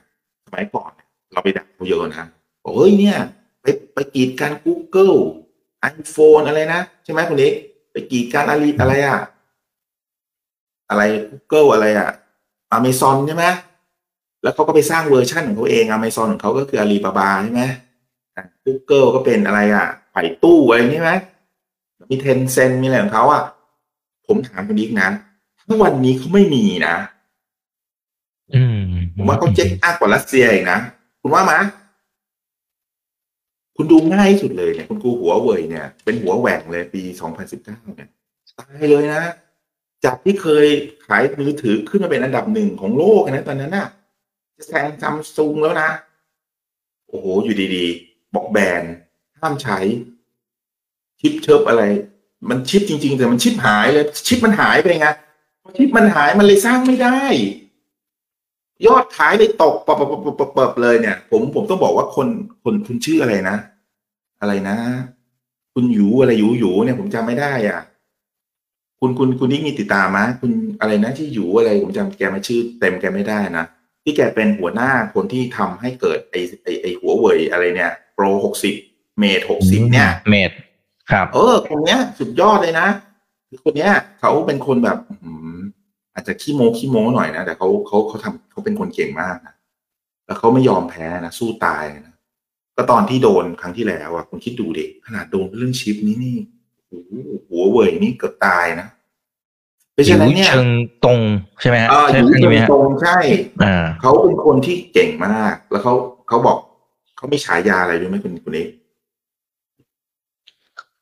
[0.46, 0.92] สมัยก่อน
[1.32, 2.28] เนี่ยเราไปดักเขาเยอะนะ
[2.64, 3.18] บอกเฮ้ยเนี่ย
[3.62, 5.18] ไปไปกีดการ Google
[5.92, 7.54] iPhone อะไรนะ ใช่ไหมคุณนิก
[7.92, 9.20] ไปกีดการอะไรอะไรอะ
[10.90, 12.10] อะไร Google อะไรอะ
[12.78, 13.46] Amazon ใช่ไหม
[14.44, 17.64] แล้วเขาก็ไปสร้างเวอร์ชันของเขาเอง Amazon ของเขาก็คือ Alibaba ใช่ไหม
[18.36, 21.12] อะ Google ก็เป็นอะไรอะไผ่ตู้อะไรนี่ไหม
[22.10, 23.44] มี Tencent มีอะไรของเขาอะ
[24.28, 25.10] ผมถามคุณนิกนะ
[25.68, 26.96] ถ้าวันนี้เขาไม่มีนะ
[28.54, 28.80] อืม
[29.16, 30.80] ผมว่าเขาเจ๊งอักกว่ารัสเซียอีกนะ
[31.22, 31.62] คุณว่ามย
[33.76, 38.10] คุณดูง่ายที่สุดเลยเนี่ย คุณกูหัวเว่ยเนี่ย เป็นหัวแหว่งเลยปี2019เก้าเนี่ย
[38.60, 39.24] ตายเลยนะ
[40.06, 40.66] จากที่เคย
[41.08, 43.88] ขายมือถือขึ้นมาเป็นอันดับหนึ่งของโลกนะตอนนั้นน่ะ
[44.58, 45.90] จะแซงซัมซุงแล้วนะ
[47.10, 48.84] โอ้โห อยู่ดีๆ บอกแบน
[49.40, 49.80] ห้ามใช้
[51.20, 51.84] ชิปเชิบอะไร
[52.50, 55.08] มันชิปจริง ๆ แต่มันชิปหายเลย ชิปมันหายไปไง
[55.62, 57.20] พอชิปมันหายมันเลยสร้างไม่ได้
[58.88, 62.28] ยอดขายเลยตกปบปบปบปบปบเลยเนี่ย ผมผมต้องบอกว่าคน
[62.64, 63.58] คนคุณชื่ออะไรนะ
[64.42, 64.78] อะไรนะ
[65.74, 67.82] คุณหยูอะไรหยูหยูเนี่ยผมจำไม่ได้อะ
[69.00, 73.66] คุณคุณคุณนี่มีติดตามไหมคุณอะไรนะที่หยูอะไร ผมจำแกไม่ชื่อ เต็มแกไม่ได้นะ
[74.04, 78.76] ที่แกเป็นหัวหน้าคนที่ทำให้เกิดไอไอไอหัวเว่ยอะไรเนี่ยโปรหกสิบ
[79.20, 80.52] เมทหกสิบเนี่ย เมด
[81.12, 82.88] ครับ เออคนเนี้ย สุดยอดเลยนะ
[83.50, 84.98] คือคนเนี้ย เขาเป็นคนแบบ
[86.20, 89.56] อืมอาจจะขี้โม้ขี้โม้หน่อยนะแต่เขาเขาเขาทำเขาเป็นคนเก่งมากนะ
[90.26, 92.16] แล้วเขาไม่ยอมแพ้นะสู้ตายนะ
[92.76, 96.38] ก็ตอนที่โดนครั้งที่แล้วอะคุณคิดดูดิขนาดโดนเรื่องชิปนี้นี่
[96.90, 97.12] โอ้โห
[97.48, 98.88] หัวเว่ยนี่เกือบตายนะ
[99.94, 100.70] เพราะฉะนั้นเนี่ยเชิง
[101.06, 101.20] ตรง
[101.62, 103.18] ใช่ไหมฮะเออใช่อยู่อันนี้ไหมฮะตรงๆใช่
[103.64, 105.94] อ่าเขาเป็นคนที่เก่งมาก แล้วเขา
[106.28, 106.58] เขาบอก
[107.18, 108.70] เขาไม่ฉายาอะไรรู้ไหมคุณคุณเอก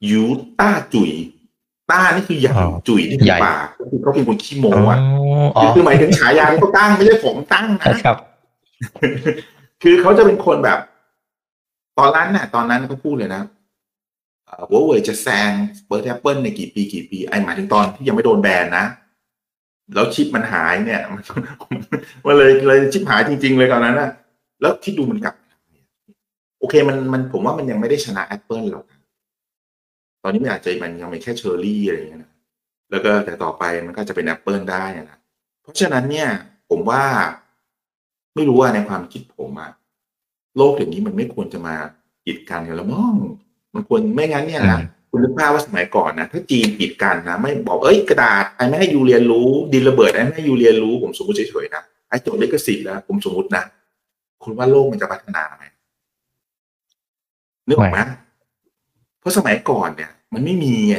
[0.09, 0.23] ยู
[0.59, 1.11] ต้าจุย
[1.91, 4.99] ต้านี่คือใหญ่อ๋อจุยนี่คืใหอญ่ปากก็คือเขาเป็นคนขี้โม้อ๋ออะ
[5.55, 8.17] อ๋อคือคือหมายถึงฉายาที่เขาตั้งไม่ใช่ผมตั้งนะครับ
[9.83, 10.79] คือเขาจะเป็นคนแบบ
[11.99, 13.41] ตอนนั้นน่ะ ตอนนั้นเขาพูดเลยนะ
[14.69, 15.51] หัวเว่ยจะแซง
[15.87, 18.85] เปิดแอปเปิลในกี่ปีกี่ปีไอหมายถึงตอนที่ยังไม่โดนแบนนะ
[19.93, 21.23] แล้วชิปมันหายเนี่ยมัน
[22.25, 24.09] มันเลยเลยชิปหายจริง ๆ เลยตอนนั้นนะ
[24.61, 25.35] แล้วที่ดูมันกลับ
[26.59, 28.96] โอเคมันมันผมว่ามันยังไม่ได้ชนะ Apple หรอกนะต
[30.27, 32.31] อนนี้มันอาจจะมันยังเป็นแค่เชอร์รี่อะไรอย่างเงี้ยนะ
[32.91, 35.17] แล้วก็แต่ต่อไปมันก็จะเป็น Apple ได้นะ
[35.61, 36.29] เพราะฉะนั้นเนี่ย
[36.69, 37.03] ผมว่า
[38.35, 39.71] ไม่รู้ว่าในความคิดผมอะ
[40.57, 41.75] โลกอย่างนี้มันไม่ควรจะมา
[42.25, 43.15] กีดกันกันแล้วมั้ง
[43.73, 53.63] มันควรไม่งั้นเนี่ยนะอืมคุณนึกภาพว่าสมัยก่อนนะถ้าจีนกีดกันนะไม่บอกเอ้ยกระดาษไอ้ไม่ให้ยูเรียนรู้ดินระเบิดไอ้ไม่ให้ยูเรียนรู้ผมสมมติเฉยๆนะไอ้จดลิขสิทธิ์แล้วผมสมมตินะ
[54.43, 55.63] คุณว่าโลกมันจะพัฒนาไหม
[57.67, 57.99] นึกออกไหม
[59.19, 60.95] เพราะสมัยก่อนเนี่ย มันไม่มีไง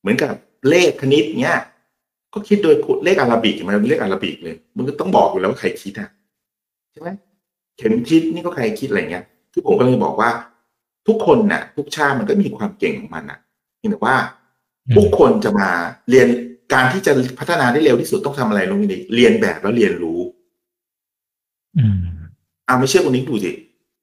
[0.00, 0.34] เหมือนกับ
[0.68, 1.58] เลขคณิตเนี้ย
[2.34, 6.08] ก็คิดโดยเลขอาราบิกมันเป็นเลขอาราบิกเลย มันก็ต้องบอกอยู่แล้วว่าใครคิดอะ
[6.92, 7.08] ใช่ไหม
[7.78, 10.30] เข็มทิศนี่ก็ใครคิดอะไรเงี้ยคือผมก็เลยบอกว่า
[11.08, 13.38] ทุกคนน่ะ ทุกชาติมันก็มีความเก่งของมันน่ะ
[13.78, 14.16] เพียงแต่ว่า
[14.96, 15.68] ทุกคนจะมา
[16.10, 16.26] เรียน
[16.72, 20.20] การที่จะพัฒนาได้เร็วที่สุดต้องทำอะไรลงนี้เรียนแบบแล้วเรียนรู้
[21.78, 21.98] อืม
[22.66, 23.52] อ่าไม่เชื่อคนนี้ดูสิ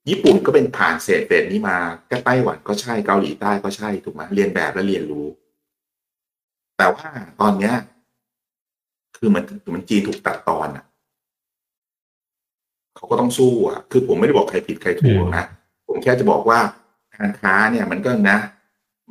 [0.10, 1.78] ญี่ปุ่นก็เป็นผ่านเศษเศษนี้มา
[2.12, 5.26] ก็ไต้หวันก็ใช่เกาหลีใต้ก็ใช่ถูกไหมเรียนแบบแล้วเรียนรู้
[6.78, 7.08] แต่ว่า
[7.42, 7.76] ตอนเนี้ย
[9.18, 10.86] คือมันคือมันจีนถูกตัดตอนอะ
[12.96, 15.46] เขาก็ต้องสู้อะ คือผมไม่ได้บอกใครผิดใครถูกนะ
[15.88, 16.60] ผมแค่จะบอกว่า
[17.16, 18.38] การค้าเนี่ย มันก็นะ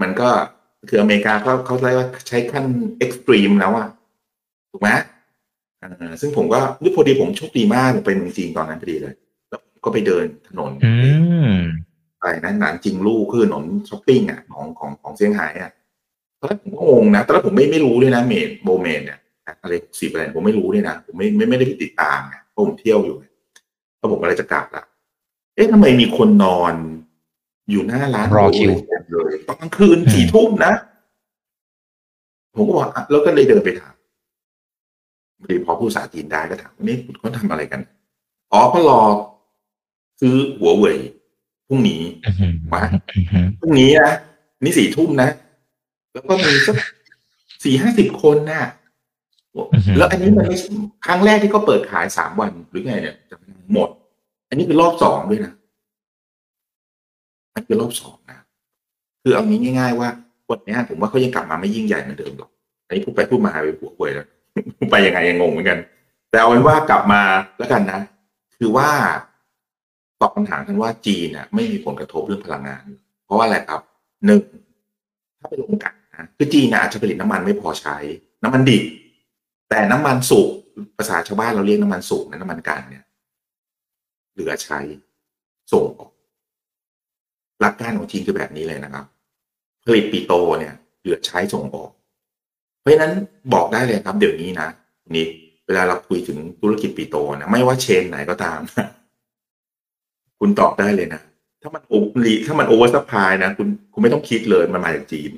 [0.00, 0.28] มันก็
[0.88, 2.64] คืออเมริกาเขาเขาเรียกว่าใช้ขั้น
[2.98, 3.88] extreme แล้วอะ
[4.70, 4.90] ถูกไหม
[5.82, 9.27] อ่าซึ่งผมก็ด้วยพอดีผมโชคดีมากผมไปเมืองจีนตอนนั้นพอดีเลยแล้วผม
[9.84, 10.92] ก็ไปเดินถนนอื
[11.52, 11.56] ม
[12.20, 15.72] อะไรนะหนานจิงลู่คือถนนช้อปปิ้งอะของของของเซี่ยงไฮ้อะ
[16.38, 19.18] ตอนแรกผมก็งงนะตอนแรกผมไม่ไม่รู้ด้วยนะเมดโบเมดเนี่ย
[19.62, 23.16] อะไรสิบอะไรผมไม่รู้ด้วยนะผมไม่ไม่ไม่ได้ไปติดตามไงเพราะผมเที่ยวอยู่
[23.98, 24.84] แล้วผมอะไรจะกลับละ
[25.54, 26.74] เอ๊ะทำไมมีคนนอน
[27.70, 28.70] อยู่หน้าร้านรอคิว
[29.10, 30.72] เลยตอนกลางคืนสี่ทุ่มนะ
[32.54, 33.94] ผมก็บอกอะแล้วก็เลยเดินไปถาม
[35.40, 37.80] พอดีพอผู้ภาษาจีนได้ก็ถามนี่เขาทำอะไรกัน
[38.52, 39.00] อ๋อเขารอ
[40.20, 40.98] ซื้อหัวเว่ย
[41.68, 42.82] พรุ่งนี้อือหือมา
[43.16, 44.14] อือหือพรุ่งนี้นะ
[44.64, 45.28] นี่สี่ทุ่มนะ
[46.12, 46.76] แล้วก็มีสัก
[47.64, 48.64] สี่ห้าสิบคนน่ะ
[49.96, 50.68] แล้วอันนี้มันไม่ใช่
[51.06, 53.36] ครั้งแรกที่เขาเปิดขายสามวันหรือไงเนี่ยจะ
[53.72, 53.88] หมด
[54.48, 55.52] อันนี้คือรอบสองด้วยนะ
[57.54, 58.38] อันคือรอบสองนะ
[59.22, 60.08] คือเอางี้ง่าย ๆ ว่า
[60.50, 62.50] วันเนี้ยผมว่าเขายังกลับมาไม่ยิ่งใหญ่เหมือนเดิมหรอก
[62.86, 64.26] อันนี้พูดไปพูดมาไปหัวควยแล้ว
[64.90, 65.78] ไปยังไงยังงงเหมือนกัน
[66.30, 67.22] แต่เอาเป็นว่ากลับมา
[67.58, 68.00] แล้วกันนะ
[68.58, 68.88] คือว่า
[70.20, 72.84] ตอบคำถามกันว่าจีนน่ะไม่มีผลกระทบเรื่องพลังงาน
[73.24, 73.80] เพราะว่าอะไรครับ
[74.26, 74.42] หนึ่ง
[75.38, 77.96] ถ้าไปลงกันนะคือจีนน่ะอาจจะผลิตน้ำมันไม่พอใช้
[78.42, 78.84] น้ำมันดิบ
[79.70, 80.48] แต่น้ำมันสุก
[80.96, 83.04] ภาษาชาวบ้านเราเรียกน้ำมันสุกนะน้ำมันกันเนี่ย
[84.32, 84.78] เหลือใช้
[85.72, 86.10] ส่งออก
[87.60, 89.04] หลักการของจีนคือแบบนี้เลยนะครับ
[89.84, 91.90] ผลิตปีโตเนี่ย เหลือใช้ส่งออก
[92.80, 93.12] เพราะฉะนั้น
[93.54, 94.68] บอกได้เลยครับ เดี๋ยวนี้นะ
[95.14, 95.26] นี่
[95.66, 98.60] เวลาเราคุยถึงธุรกิจปีโตนะไม่ว่าเชนไหนก็ตาม
[100.40, 101.20] คุณตอบได้เลยนะ
[101.62, 105.30] ถ้ามันโอลีถ้ามัน oversupply นะ คุณคุณไม่ต้องคิดเลยมันมาจากจีน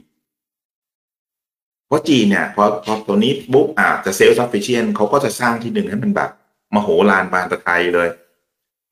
[1.87, 6.31] เพราะจีนเนี่ยพอพอตัวนี้ปุ๊บอาจจะ self-sufficient เขาก็จะสร้างที่หนึ่งให้มันแบบ
[6.75, 8.09] มโหฬารบานตะไทเลย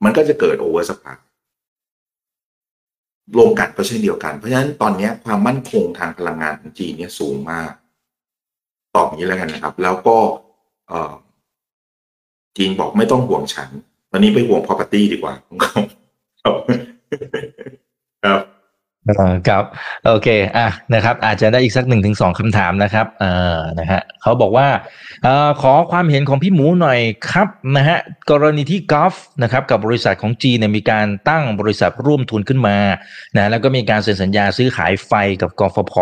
[0.04, 1.18] มันก็จะเกิด oversupply
[3.36, 7.72] รวมกันก็เช่นเดียวกัน เพราะฉะนั้นตอนนี้ความมั่นคงทางพลังงานของจีนเนี่ยสูงมาก
[8.94, 10.18] ตอบอย่างนี้แล้วกันนะครับ แล้วก็
[12.56, 13.70] จีนบอกไม่ต้องห่วงฉัน
[14.10, 15.34] ตอนนี้ไปห่วง property ดีกว่า
[16.44, 16.54] ครับ
[18.24, 18.40] ครับ
[19.48, 19.64] ครับ
[20.06, 24.68] โอเค อะ นะครับ อาจจะได้อีกสักหนึ่งถึงสองคำถามนะครับ เอ่อ นะฮะเขาบอกว่า
[25.22, 27.00] เอ่อขอความเห็นของพี่หมูหน่อย
[27.30, 27.98] ครับนะฮะ
[28.30, 32.76] กรณีที่กอล์ฟนะครับ กับบริษัทของจีนเนี่ยมีการตั้งบริษัทร่วมทุนขึ้นมา
[33.36, 35.94] นะ แล้วก็มีการเซ็นสัญญาซื้อขายไฟกับกฟผ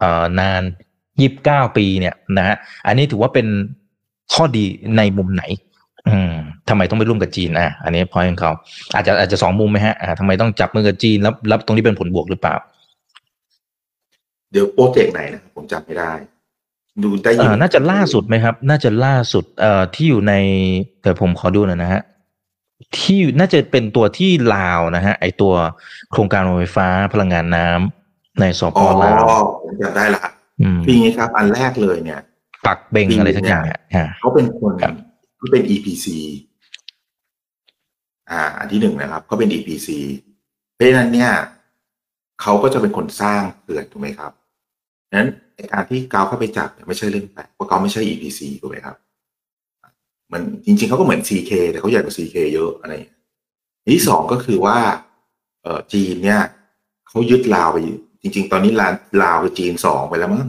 [0.00, 0.62] เอ่อนาน
[1.20, 3.46] ยีิบเก้าปีเนี่ยนะฮะ อันนี้ถือว่าเป็น
[4.32, 4.64] ข้อดี
[4.96, 5.42] ในมุมไหน
[6.08, 6.34] อืม
[6.68, 8.50] ทำไมต้องไปร่วมกับจีนอะอันนี้พอยของเขา
[8.94, 12.54] อาจจะอาจจะสองมุมไหมฮะอ่าทำไมต้องจับมือกับจีนแล้วแล้วตรงนี้เป็นผลบวกหรือเปล่า
[14.52, 16.12] เดี๋ยวโปรเจกต์ไหนนะครับผมจำไม่ได้
[17.02, 20.34] ดูได้ยิอ่าน่าจะล่าสุดไหมครับ น่าจะล่าสุดเอ่อที่อยู่ใน
[21.02, 22.02] แต่ผมขอดูหน่อยนะฮะ
[22.98, 25.54] ที่น่าจะเป็นตัวที่ลาวนะฮะ ไอตัว
[26.12, 29.24] โครงการโรงไฟฟ้าพลังงานน้ำในสปอ๋อลาว
[29.64, 30.24] ผมจำได้ละ
[30.60, 32.20] อืมคืออย่างนี้ครับ อันแรกเลยเนี่ย
[32.66, 34.72] ปักเบงอะไรสักอย่างอะอ่าเขาเป็นคน
[35.46, 36.06] ครับเป็น EPC
[38.30, 39.88] อ่า อันที่หนึ่งนะครับเขาเป็น EPC
[40.74, 41.30] เพราะฉะนั้นเนี่ย
[42.42, 44.32] เขาก็จะเป็นคนสร้างเขื่อนถูกไหมครับ
[45.14, 45.28] นั้น
[45.72, 48.96] การที่กาวเข้าไปจับเนี่ยไม่ใช่เรื่องแปลกเพราะเขาไม่ใช่ EPC ถูกไหมครับ
[50.32, 52.94] มันจริง ๆเขาก็เหมือน CK แต่เขาใหญ่กว่า CK เยอะอะไร
[53.94, 54.78] ที่สองก็คือว่า
[55.62, 56.40] เออจีนเนี่ย
[57.08, 57.76] เขายึดลาวไป
[58.22, 58.92] จริง ๆ ตอนนี้ลาว
[59.22, 60.48] ลาวคือจีนสองไปแล้วมั้ง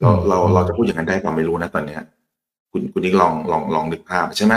[0.00, 2.02] เราเราเราจะพูดอย่างนั้นได้ก็ไม่รู้นะตอนเนี้ย
[2.72, 4.54] คุณคุณนิกลองลองลองนึกภาพใช่ไหม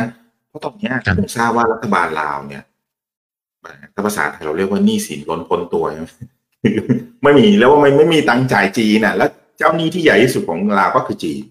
[0.47, 2.63] เพราะตอนเนี้ยครับผมทราบว่ารัฐบาลลาวเนี่ย
[3.93, 6.07] ถ้าภาษาไทยเราเรียกว่าหนี้สินล้นพ้นตัวใช่ไหม
[7.23, 11.41] ไม่มีแล้วว่าไม่ไม่มีตังค์จ่ายจีนน่ะ แล้วเจ้าหนี้ที่ใหญ่ที่สุดของลาวก็คือจีน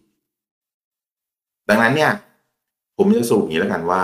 [1.69, 2.13] ดังนั้นเนี่ย
[2.97, 4.03] ผมจะสรุปอย่างนี้แล้วกันว่า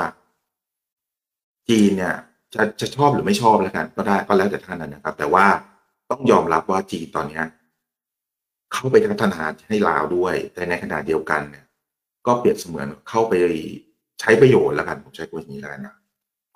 [1.68, 2.14] จีนเนี่ย
[2.54, 5.46] จะจะชอบหรือไม่ชอบแล้วกัน ก็ได้ก็แล้วแต่ท่านนะครับ แต่ว่า
[6.10, 7.44] ต้องยอมรับว่าจีนตอนเนี้ย
[8.72, 11.64] เข้าไปพัฒนาให้ลาวด้วยแต่ในขณะเดียวกันเนี่ย
[12.26, 13.34] ก็เปรียบเสมือนเข้าไป
[14.20, 15.94] ใช้ประโยชน์แล้วกันผมใช้คำนี้แล้วกันนะ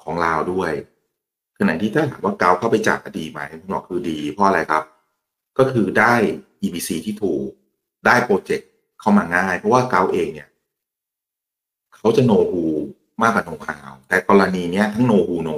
[0.03, 0.73] ของลาวด้วย
[1.59, 4.85] ขณะที่ถ้าถามว่าเกาเข้าไปจับดีไหมผมบอกคือดีเพราะอะไรครับ
[5.59, 6.15] ก็คือได้
[6.63, 7.49] EBC ที่ถูก
[8.07, 8.69] ได้โปรเจกต์
[9.01, 10.49] เข้ามาง่าย เพราะว่าเกาเองเนี่ย
[11.97, 12.65] เขาจะโนฮู
[13.23, 15.51] มากกว่าโนฮาวแต่กรณีเนี้ยทั้งโนฮูโน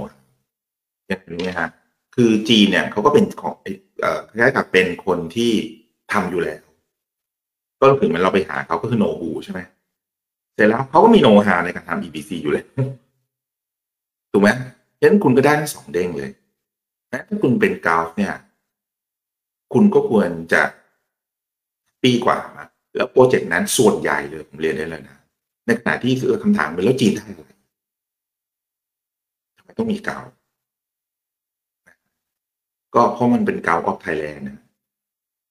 [1.06, 1.68] เห็นไหมฮะ
[2.14, 3.54] คือจีนเนี่ยเขาก็เป็นของ
[4.00, 5.52] เอ่อคล้ายๆกับเป็นคนที่
[6.12, 6.64] ทำอยู่แล้ว
[7.80, 9.60] ก็ถึงมันเราไปหาเขาก็คือโนฮูใช่ไหม
[10.54, 12.64] เสร็จแล้วเขาก็มีโนฮาในการทำ EBC อยู่เลย
[14.32, 14.48] ถูกไหม
[14.98, 16.30] ฉะนั้นคุณก็ได้ทั้งสองเด้งเลย
[17.12, 18.34] นะถ้าคุณเป็นกราฟเนี่ย
[19.72, 20.62] คุณก็ควรจะ
[22.02, 25.18] ปีกว่านะแล้วโปรเจกต์นั้นส่วนใหญ่เลยผมเรียนได้เลยนะ
[25.66, 27.52] ในขณะที่คือคำถามเป็นแล้วจีนได้อะไร
[29.56, 30.24] ทำไมต้องมีกาว
[32.94, 34.58] ก็เพราะมันเป็นกาวออฟไทยแลนด์นะ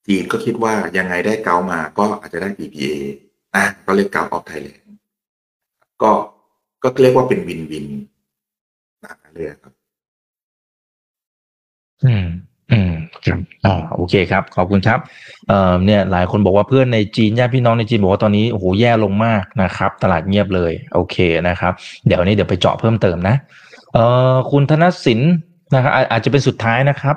[0.07, 2.87] จีนก็คิดว่ายังไงได้เกามาก็อาจจะได้ PPA
[3.55, 4.80] อะก็เรียกกาวออฟไทยแลนด์
[6.01, 6.11] ก็
[6.83, 7.85] ก็เรียกว่าเป็นวินวิน
[9.03, 9.73] นะเลยครับ
[12.05, 12.25] อืม
[12.71, 12.93] อืม
[13.25, 14.99] ครับอ่าโอเคครับ ขอบคุณครับ
[15.47, 21.15] เอ่อเนี่ย หลายคนบอกว่าเพื่อนในจีนญาติพี่น้องในจีนบอกว่าตอนนี้โอ้โหแย่ลงมากนะครับ ตลาดเงียบเลย โอเค
[21.47, 21.73] นะครับ
[22.07, 23.35] เดี๋ยวนี้เดี๋ยวไปเจาะเพิ่มเติมนะ
[23.93, 25.21] เอ่อคุณธนสิน
[25.73, 27.15] นะครับอาจจะเป็นสุดท้ายนะครับ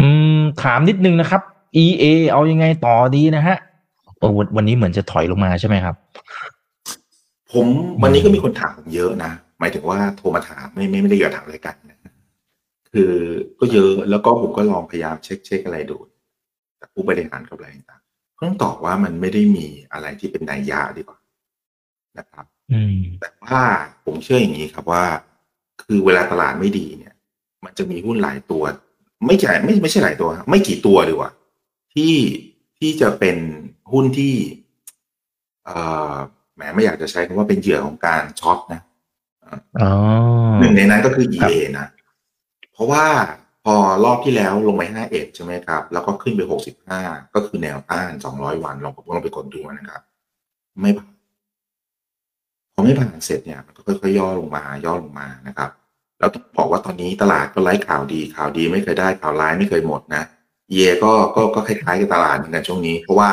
[0.00, 0.06] อื
[0.36, 1.42] ม ถามนิดนึงนะครับ
[1.84, 3.56] EA เอายังไงต่อดีนะฮะ
[4.18, 5.94] เออวันวันนี้เหมือนจะถอยลงมาใช่ไหมครับ
[7.52, 7.66] ผม
[8.02, 11.98] วันนี้ก็มีคนถามผมเยอะนะ หมายถึงว่าโทรมาถามไม่ไม่ไม่ได้อยากถามรายการนะ
[12.90, 13.12] คือ
[13.60, 15.96] ก็เยอะแล้วก็ผมก็ลองพยายามเช็คเช็คอะไรดู
[16.80, 21.18] จากผู้บริหารกับอะไรต่างๆต้องตอบว่ามันไม่ได้มีอะไรที่เป็นนัยยะดีกว่า
[22.18, 23.60] นะครับอืมแต่ว่า
[24.04, 25.04] ผมเชื่ออย่างนี้ครับว่า
[25.82, 27.14] คือเวลาตลาดไม่ดีเนี่ย
[27.64, 28.62] มันจะมีหุ้นหลายตัว
[29.26, 31.30] ไม่ใช่ไม่ไม่ใช่หลายตัวครับไม่กี่ตัวดีกว่า
[31.94, 32.14] ที่
[32.78, 33.36] ที่จะเป็น
[33.92, 34.34] หุ้นที่
[35.64, 35.76] เอ่
[36.12, 38.80] อแห มไม่อยากจะใช้คำว่าเป็นเหยื่อของการช็อตนะ
[39.82, 39.90] อ๋อ
[40.60, 41.86] หนึ่งในนั้นก็คือครับ EA นะ
[42.72, 43.04] เพราะว่า
[43.64, 47.00] พอรอบที่แล้วลงไปห้าเอ็ดใช่ไหมครับ แล้วก็ขึ้นไปหกสิบห้า
[47.34, 50.02] ก็คือแนวต้านสองร้อยวันลองลองไปกดดูนะครับ
[50.80, 51.12] ไม่ผ่าน
[52.74, 55.70] พอไม่ผ่านเสร็จเนี่ยมันก็ค่อยๆย่อลงมาย่อลงมานะครับ
[56.18, 60.22] แล้วต้องบอกว่าตอนนี้ตลาดก็ไร้ข่าวดีข่าวดีไม่เคยได้ข่าวร้ายไม่เคยหมดนะ
[60.72, 63.30] เยก็ก็ก็คล้ายๆกับตลาดเหมือนกันช่วงนี้ เพราะว่า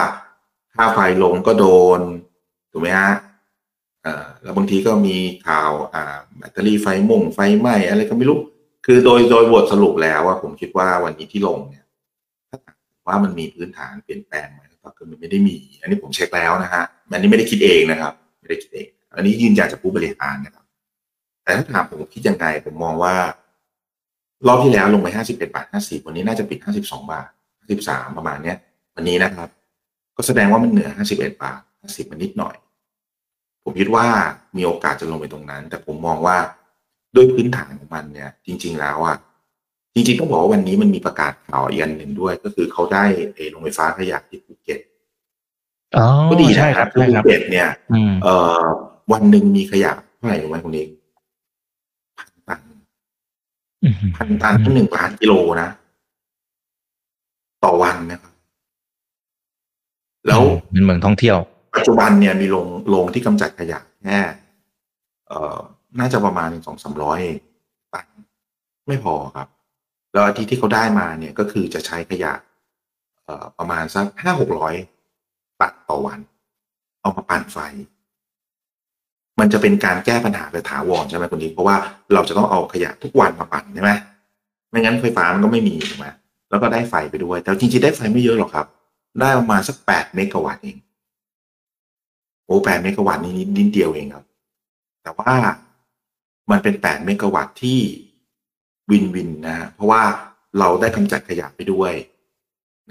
[0.76, 1.66] ค่าไฟลงก็โด
[1.98, 2.00] น
[2.78, 3.14] ถูกไหมฮะ
[4.44, 5.16] แล้วบางทีก็มี
[5.48, 5.72] ข่าว
[6.38, 8.40] แบตเตอรี่ไฟม่งไฟไหม้อะไรก็ไม่รู้
[8.86, 11.86] คือโดยโดยบทสรุปแล้วว่าผมคิดว่าวันนี้ที่ลงเนี่ย
[12.50, 12.58] ถ้า
[13.08, 20.66] ว่ามันมีพื้นฐานเปลี่ยนแปลงไหมก็คือมันไม่ได้มี อันนี้ผมเช็คแล้วนะฮะอันนี้ไม่ได้คิดเองนะครับ ไม่ได้คิดเอง อันนี้ยืนยันจากผู้บริหารนะครับ
[21.44, 23.14] แต่ถ้าถามผมคิดยังไงผมมองว่า
[24.48, 28.58] รอบที่แล้วลงไปห้าสิบเอ็ดบาทห้าสิบวันนี้น่าจะปิดห้าสิบสองบาทห้าสิบสามประมาณเนี้ย
[28.96, 29.50] วันนี้นะครับ
[30.18, 32.56] ก็แสดงว่ามันเหนือห้าสิบเอ็ดบาทห้าสิบมันนิดหน่อย
[33.70, 34.08] ผมคิดว่า
[34.58, 36.38] มีโอกาสจะลงไปตรงนั้น แต่ผมมองว่า
[37.16, 39.18] ด้วยพื้นฐานของมันเนี่ย จริง ๆ แล้วอะ
[39.96, 43.04] จริงๆต้องบอกว่าวันนี้มันมีประกาศข่าวอีกอันหนึ่งด้วย ก็คือเขาได้
[43.36, 44.80] เออโรงไฟฟ้าขยะที่ภูเก็ต
[45.98, 48.64] อ๋อก็ดีใช่นะคครัรับบใช่ภูครับเก็ตเนี่ยอืมเอ่อ
[49.12, 50.90] วันหนึ่งมีขยะเท่าไหร่รู้ไหมคุณเอก
[52.18, 52.62] พันตัน
[53.84, 55.70] อืมพันตันก็หนึ่งล้านกิโลนะ
[57.64, 58.34] ต่อวันนะครับ
[60.28, 60.42] แล้ว
[60.72, 61.38] เป็นเมืองท่องเที่ยว
[61.78, 64.20] ปัจจุบันเนี่ยมีโรงโรงที่กำจัดขยะแค่
[65.28, 65.58] เอ่อ
[66.00, 67.22] น่าจะประมาณสองสามร้อย
[67.94, 68.06] ตัน
[68.88, 69.48] ไม่พอครับ
[70.14, 72.34] แล้วอาทิตย์ที่เขาได้มาเนี่ยก็คือจะใช้ขยะ
[73.26, 74.74] เอ่อประมาณสักห้าหกร้อย
[75.62, 76.20] ตันต่อวัน
[77.02, 77.58] เอามาปั่นไฟ
[79.40, 81.76] มันจะเป็นการแก้ปัญหาไปถาวรใช่ไหมคุณนี้ เพราะว่า
[82.14, 83.92] เราจะต้องเอาขยะทุกวันมาปั่นใช่ไหม
[84.70, 86.08] ไม่งั้นไฟฟ้ามันก็ไม่มีถูกไหม
[86.50, 88.66] แล้วก็ได้ไฟไปด้วย แต่จริงๆได้ไฟไม่เยอะหรอกครับ
[89.20, 90.78] ได้ประมาณสักแปดเมกะวัตต์เอง
[92.48, 94.26] โอ้แปดเมกะวัตต์นี่นิดเดียวเองครับ
[95.04, 95.34] แต่ว่า
[96.52, 97.80] มันเป็นแปดเมกะวัตต์ที่
[98.90, 100.04] วินวินนะฮะเพราะว่า
[100.60, 101.94] เราได้กำจัดขยะไปด้วย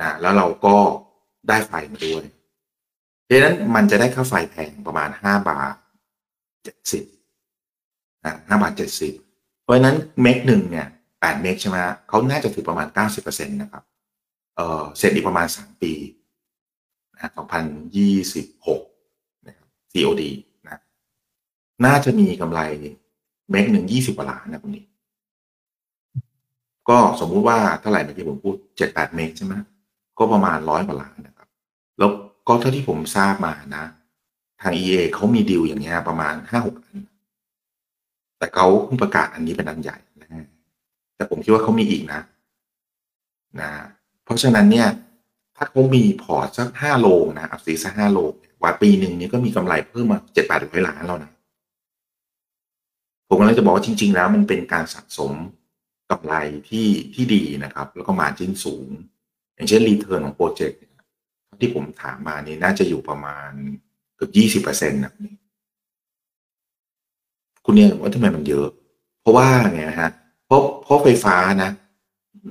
[0.01, 0.77] นะแล้วเราก็
[1.49, 2.25] ได้ไฟมาด้วย
[3.25, 5.75] เพราะนั้นมันจะได้ค่าไฟแพงประมาณห้าบาท
[6.63, 7.05] เจ็ดสิบ
[8.25, 9.13] นะห้าบาทเจ็ดสิบ
[9.63, 10.89] เพราะนั้นเมกหนึ่งเนี่ย
[11.21, 11.77] แปดเมกใช่ไหม
[12.09, 13.85] เขาน่าจะถือประมาณเก้าสิบเปอร์เซ็นต์นะครับ
[14.57, 15.93] เออเสร็จอีกประมาณสามปี
[17.15, 17.65] นะสองพัน
[17.97, 18.83] ยี่สิบหก
[19.97, 20.23] COD
[20.69, 20.79] นะ
[21.85, 22.61] น่าจะมีกำไร
[23.51, 24.85] เมกหนึ่งยี่สิบกว่าล้านนะคุณนี่
[26.89, 29.55] ก็สมมุติว่าเท่าไหร่เมื่อกี้ผมพูดเจ็ดแปดเมกใช่ไหม
[30.19, 31.49] ก็ประมาณร้อยกว่าล้านนะครับ
[31.99, 32.11] แล้ว
[32.49, 33.85] ก็เท่าที่ผมทราบมานะ
[34.63, 36.99] ทาง EA เขามีดีลอย่างเงี้ยประมาณห้าหกอัน
[38.39, 40.29] แต่เขาเพิ่งประกาศอันนี้เป็นอันใหญ่นะ
[41.17, 42.21] แต่ผมคิดว่าเขามีอีกนะ
[43.61, 43.71] นะ
[44.25, 44.89] เพราะฉะนั้นเนี่ย
[45.57, 47.07] ถ้าเขามี port สักห้าโล
[47.39, 51.33] นะเอาสีสักห้าโลเว่าปีหนึ่งนี้ก็มีกำไรเพิ่มมาเจ็ดแปดร้อยล้านแล้วนะ
[53.29, 55.33] ผมกำลังจะบอกว่าจริง ๆ แล้วมันเป็นการสะสม
[56.11, 56.35] กำไร
[56.69, 58.89] ที่ที่ดีนะครับ แล้วก็ margin สูง
[59.55, 60.81] อย่างเช่น return ของ project
[61.61, 63.51] ที่ผมถามมานี่น่าจะอยู่ประมาณ
[64.17, 65.13] เกือบยี่สิบเปอร์เซ็นต์นะ
[67.65, 68.69] คุณเนี่ยว่าทำไมมันเยอะ
[69.21, 70.11] เพราะว่าไงฮะ
[70.47, 71.71] เพราะเพราะไฟฟ้านะ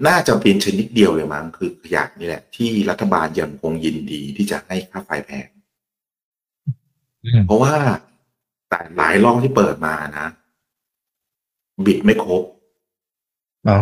[0.08, 5.47] น่าจะเป็นชนิดเดียวเลยมั้งคือขยะนี่แหละ ที่รัฐบาลยังคงยินดีที่จะให้ค่าไฟแพง
[7.47, 7.73] เพราะว่า
[8.69, 10.28] แต่หลายรอบที่เปิดมานะ
[11.86, 12.43] บิดไม่ครบ
[13.69, 13.80] อ๋อ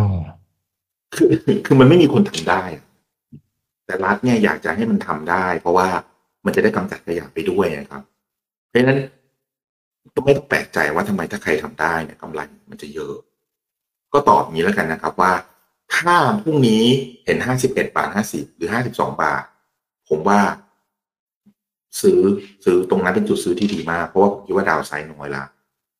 [1.14, 1.28] คือ
[1.66, 2.84] คือมันไม่มีคนทำได้อะ
[3.86, 5.88] แต่รัฐเนี่ยอยากจะให้มันทำได้ เพราะว่า
[6.44, 8.02] มันจะได้กำจัดขยะไปด้วยนะครับ
[8.68, 8.98] เพราะฉะนั้น
[10.14, 12.40] ก็ไม่ต้องแปลกใจว่าทำไมถ้าใครทำได้เนี่ยกำไร
[12.70, 13.14] มันจะเยอะ
[14.12, 15.32] ก็ตอบอย่างนี้แล้วกันนะครับว่า
[15.94, 16.84] ถ้าพรุ่งนี้
[17.24, 19.42] เห็นห้าสิบเอ็ดบาทห้าสิบหรือห้าสิบสองบาท
[20.08, 20.40] ผมว่า
[22.02, 22.20] ซื้อ
[22.64, 25.44] ซื้อตรงนั้นเป็นจุดซื้อที่ดีมาก เพราะว่าผมคิดว่าดาวไซด์น้อยละ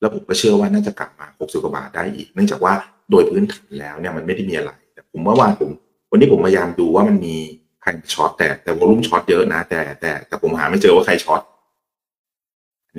[0.01, 2.72] แล้วผมก็เชื่อว่าน่าจะกลับมาหกสิบกว่าบาทได้อีก เนื่องจากว่า
[3.11, 5.70] โดยพื้นฐานแล้วเนี่ยมันไม่ได้มีอะไร แต่ผมเมื่อวานผม
[6.11, 7.36] วันนี้ผมพยายามดูว่ามันมี
[7.82, 11.40] ใครช็อตแต่แต่วอลุ่มช็อตเยอะนะ แต่แต่แต่ผมหาไม่เจอว่าใครช็อต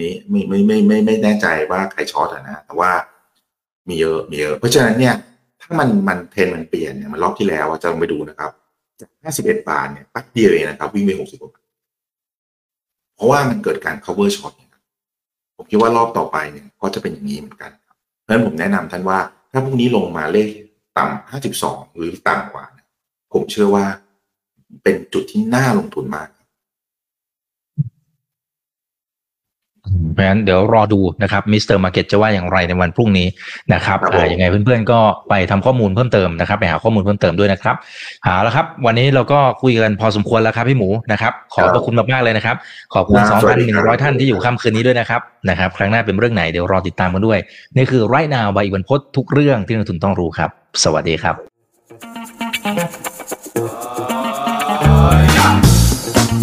[0.02, 2.92] นี้ไม่ไม่ไม่ไม่ไม่แน่ใจว่าใคร short นะ แต่ว่า
[3.88, 5.16] มีเยอะมีเยอะ เพราะฉะนั้นเนี่ย
[5.62, 8.52] ถ้ามันมันเทรนมันเปลี่ยนเนี่ยมันรอบที่แล้วจะลองไปดูนะครับ
[9.00, 11.65] จาก 51 บาทเนี่ยแป๊บเดียวเองนะครับ วิ่งไป 60 กว่าบาท
[13.16, 14.54] เพราะว่ามันเกิดการ cover short
[15.56, 17.72] ผมคิดว่ารอบต่อไปเนี่ยก็จะเป็นอย่างนี้เหมือนกัน
[18.22, 19.20] เพราะฉะนั้นผมแนะนำท่านว่า
[19.52, 20.48] ถ้าพรุ่งนี้ลงมาเลข
[20.98, 22.66] ต่ำ5.2 หรือต่ำกว่า
[23.34, 23.86] ผมเชื่อว่า
[24.84, 26.28] เป็นจุดที่น่าลงทุนมาก
[30.14, 33.28] เพราะฉะนั้นเดี๋ยวรอดูนะครับ Mister Market จะว่าอย่างไรในวันพรุ่งนี้
[33.74, 37.76] นะครับครับผมอ่ายังไงเพื่อนๆก็ไปทำข้อมูลเพิ่มเติมนะครับไปหาข้อมูลเพิ่มเติมด้วยนะครับ
[38.24, 42.56] เอาละครับ วันนี้เราก็คุยกันพอสมควรแล้วครับพี่หมูนะครับ ขอบพระคุณมากๆเลยนะครับ
[42.94, 47.40] ขอบคุณครับสวัสดีครับ2,100 ท่านที่อยู่ค่ำคืนนี้ด้วยนะครับนะครับ ครั้งหน้าเป็นเรื่องไหนเดี๋ยวรอติดตามกันด้วย
[47.76, 50.50] นี่คือ Right Now by อีกวันพูดทุกเรื่องที่นักลงทุนต้องรู้ครับ
[50.84, 51.55] สวัสดีครับ